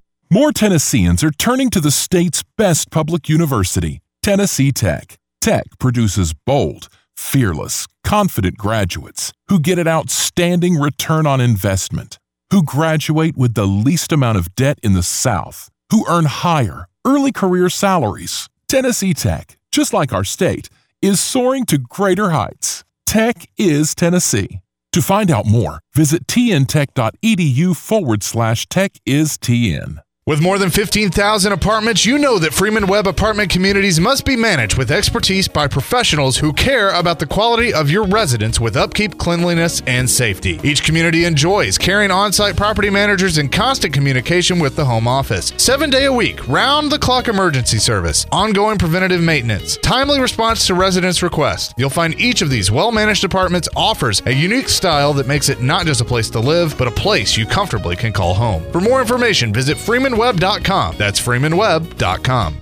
[0.33, 5.19] More Tennesseans are turning to the state's best public university, Tennessee Tech.
[5.41, 12.17] Tech produces bold, fearless, confident graduates who get an outstanding return on investment,
[12.49, 17.33] who graduate with the least amount of debt in the South, who earn higher, early
[17.33, 18.47] career salaries.
[18.69, 20.69] Tennessee Tech, just like our state,
[21.01, 22.85] is soaring to greater heights.
[23.05, 24.61] Tech is Tennessee.
[24.93, 30.01] To find out more, visit tntech.edu forward slash tech is TN.
[30.27, 34.77] With more than 15,000 apartments, you know that Freeman Webb apartment communities must be managed
[34.77, 39.81] with expertise by professionals who care about the quality of your residence with upkeep, cleanliness,
[39.87, 40.59] and safety.
[40.63, 45.53] Each community enjoys carrying on site property managers in constant communication with the home office.
[45.57, 50.75] Seven day a week, round the clock emergency service, ongoing preventative maintenance, timely response to
[50.75, 51.73] residents' requests.
[51.77, 55.63] You'll find each of these well managed apartments offers a unique style that makes it
[55.63, 58.63] not just a place to live, but a place you comfortably can call home.
[58.71, 60.97] For more information, visit Freeman freemanwebb.com.
[60.97, 62.57] That's freemanwebb.com.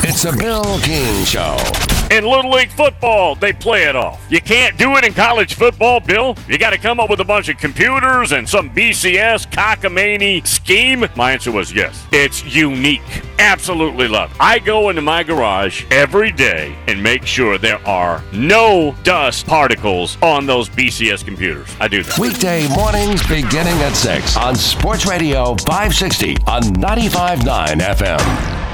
[0.00, 1.97] It's a Bill King Show.
[2.10, 4.24] In Little League football, they play it off.
[4.30, 6.34] You can't do it in college football, Bill.
[6.48, 11.04] You got to come up with a bunch of computers and some BCS cockamamie scheme.
[11.16, 12.06] My answer was yes.
[12.10, 13.02] It's unique.
[13.38, 14.34] Absolutely love.
[14.40, 20.16] I go into my garage every day and make sure there are no dust particles
[20.22, 21.68] on those BCS computers.
[21.78, 22.18] I do that.
[22.18, 28.67] Weekday mornings beginning at 6 on Sports Radio 560 on 95.9 FM.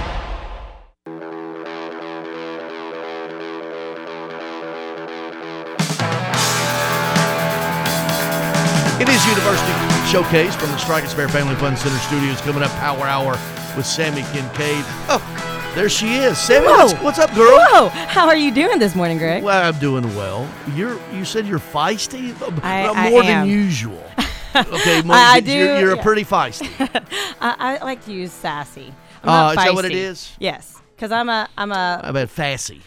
[9.05, 9.73] It is University
[10.11, 12.41] Showcase from the Strike and Spare Family Fun Center Studios.
[12.41, 13.33] Coming up, Power Hour
[13.77, 14.83] with Sammy Kincaid.
[15.11, 16.39] Oh, there she is.
[16.39, 17.59] Sammy, what's, what's up, girl?
[17.71, 17.89] Whoa!
[17.89, 19.43] How are you doing this morning, Greg?
[19.45, 20.49] Well, I'm doing well.
[20.75, 20.99] You're.
[21.13, 22.33] You said you're feisty.
[22.65, 23.47] I- Uh, I more am.
[23.47, 24.03] than usual.
[24.57, 26.71] Okay, more, I You're, do, you're a pretty feisty.
[27.41, 28.95] I, I like to use sassy.
[29.25, 30.31] Uh, is that what it is?
[30.39, 32.81] Yes, because I'm a I'm a I bet fassy.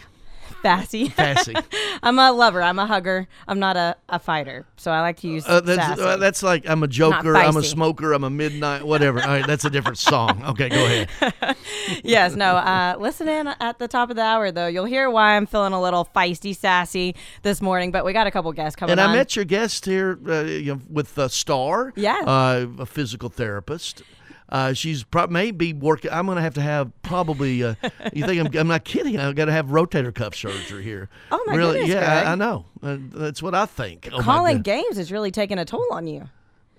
[0.62, 1.08] Fassy.
[1.08, 1.54] Fassy.
[2.02, 2.62] I'm a lover.
[2.62, 3.28] I'm a hugger.
[3.46, 4.66] I'm not a, a fighter.
[4.76, 7.62] So I like to use Uh, that's, uh, that's like I'm a joker, I'm a
[7.62, 9.20] smoker, I'm a midnight, whatever.
[9.20, 10.42] All right, that's a different song.
[10.44, 11.56] Okay, go ahead.
[12.04, 12.56] yes, no.
[12.56, 14.66] Uh, listen in at the top of the hour, though.
[14.66, 17.90] You'll hear why I'm feeling a little feisty, sassy this morning.
[17.90, 19.10] But we got a couple guests coming And on.
[19.10, 21.92] I met your guest here uh, you know, with Star.
[21.96, 22.18] Yeah.
[22.26, 24.02] Uh, a physical therapist.
[24.48, 26.10] Uh, she's probably maybe working.
[26.10, 27.62] I'm going to have to have probably.
[27.62, 27.74] Uh,
[28.14, 29.18] you think I'm, I'm not kidding?
[29.18, 31.08] I've got to have rotator cuff surgery here.
[31.30, 31.80] Oh, my really?
[31.80, 32.22] goodness, Yeah.
[32.26, 32.64] I, I know.
[32.82, 34.08] Uh, that's what I think.
[34.12, 36.28] Oh, Calling games is really taking a toll on you.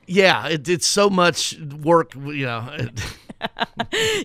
[0.08, 2.16] Yeah, it, it's so much work.
[2.16, 2.88] You know.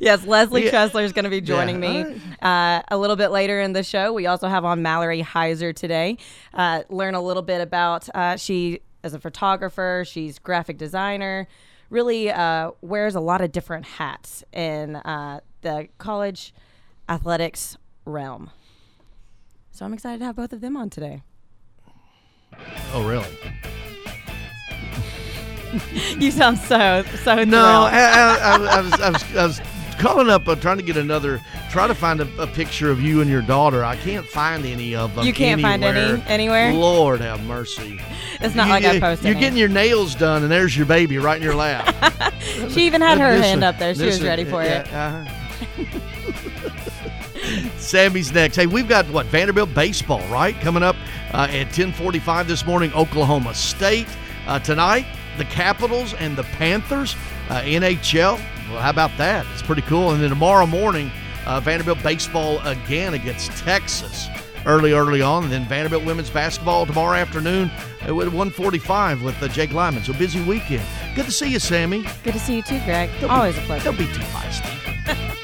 [0.00, 0.70] yes, Leslie Yeah.
[0.88, 3.82] Chesler is going to be joining Yeah, me uh, a little bit later in the
[3.82, 4.12] show.
[4.12, 6.16] We also have on Mallory Heiser today.
[6.52, 10.04] Uh, learn a little bit about uh, she is a photographer.
[10.06, 11.46] She's graphic designer.
[11.90, 16.54] Really uh, wears a lot of different hats in uh, the college
[17.08, 18.50] athletics realm.
[19.70, 21.22] So I'm excited to have both of them on today.
[22.92, 23.26] oh, really?
[26.18, 27.42] you sound so so.
[27.42, 27.88] No.
[27.90, 29.60] I, I, I, I, was, I, was, I was
[29.98, 31.40] calling up, uh, trying to get another,
[31.70, 33.84] try to find a, a picture of you and your daughter.
[33.84, 35.26] I can't find any of them.
[35.26, 36.24] You can't find any anywhere.
[36.28, 36.72] anywhere?
[36.72, 38.00] Lord have mercy.
[38.40, 39.26] It's not you, like I posted.
[39.26, 39.40] You're any.
[39.40, 41.94] getting your nails done, and there's your baby right in your lap.
[42.70, 43.94] She even had her hand up there.
[43.94, 44.86] She was ready for it.
[44.92, 45.24] uh-huh.
[47.78, 48.56] Sammy's next.
[48.56, 50.96] Hey, we've got what Vanderbilt baseball right coming up
[51.32, 52.92] uh, at 10:45 this morning.
[52.92, 54.08] Oklahoma State
[54.46, 55.06] uh, tonight.
[55.38, 57.16] The Capitals and the Panthers.
[57.48, 58.40] Uh, NHL.
[58.70, 59.46] Well, how about that?
[59.52, 60.10] It's pretty cool.
[60.12, 61.10] And then tomorrow morning,
[61.46, 64.28] uh, Vanderbilt baseball again against Texas.
[64.66, 69.72] Early, early on, and then Vanderbilt women's basketball tomorrow afternoon at 1:45 with uh, Jake
[69.74, 70.02] Lyman.
[70.02, 70.82] So busy weekend.
[71.14, 72.06] Good to see you, Sammy.
[72.22, 73.10] Good to see you too, Greg.
[73.20, 73.84] Don't be- Always a pleasure.
[73.84, 75.40] Don't be too feisty.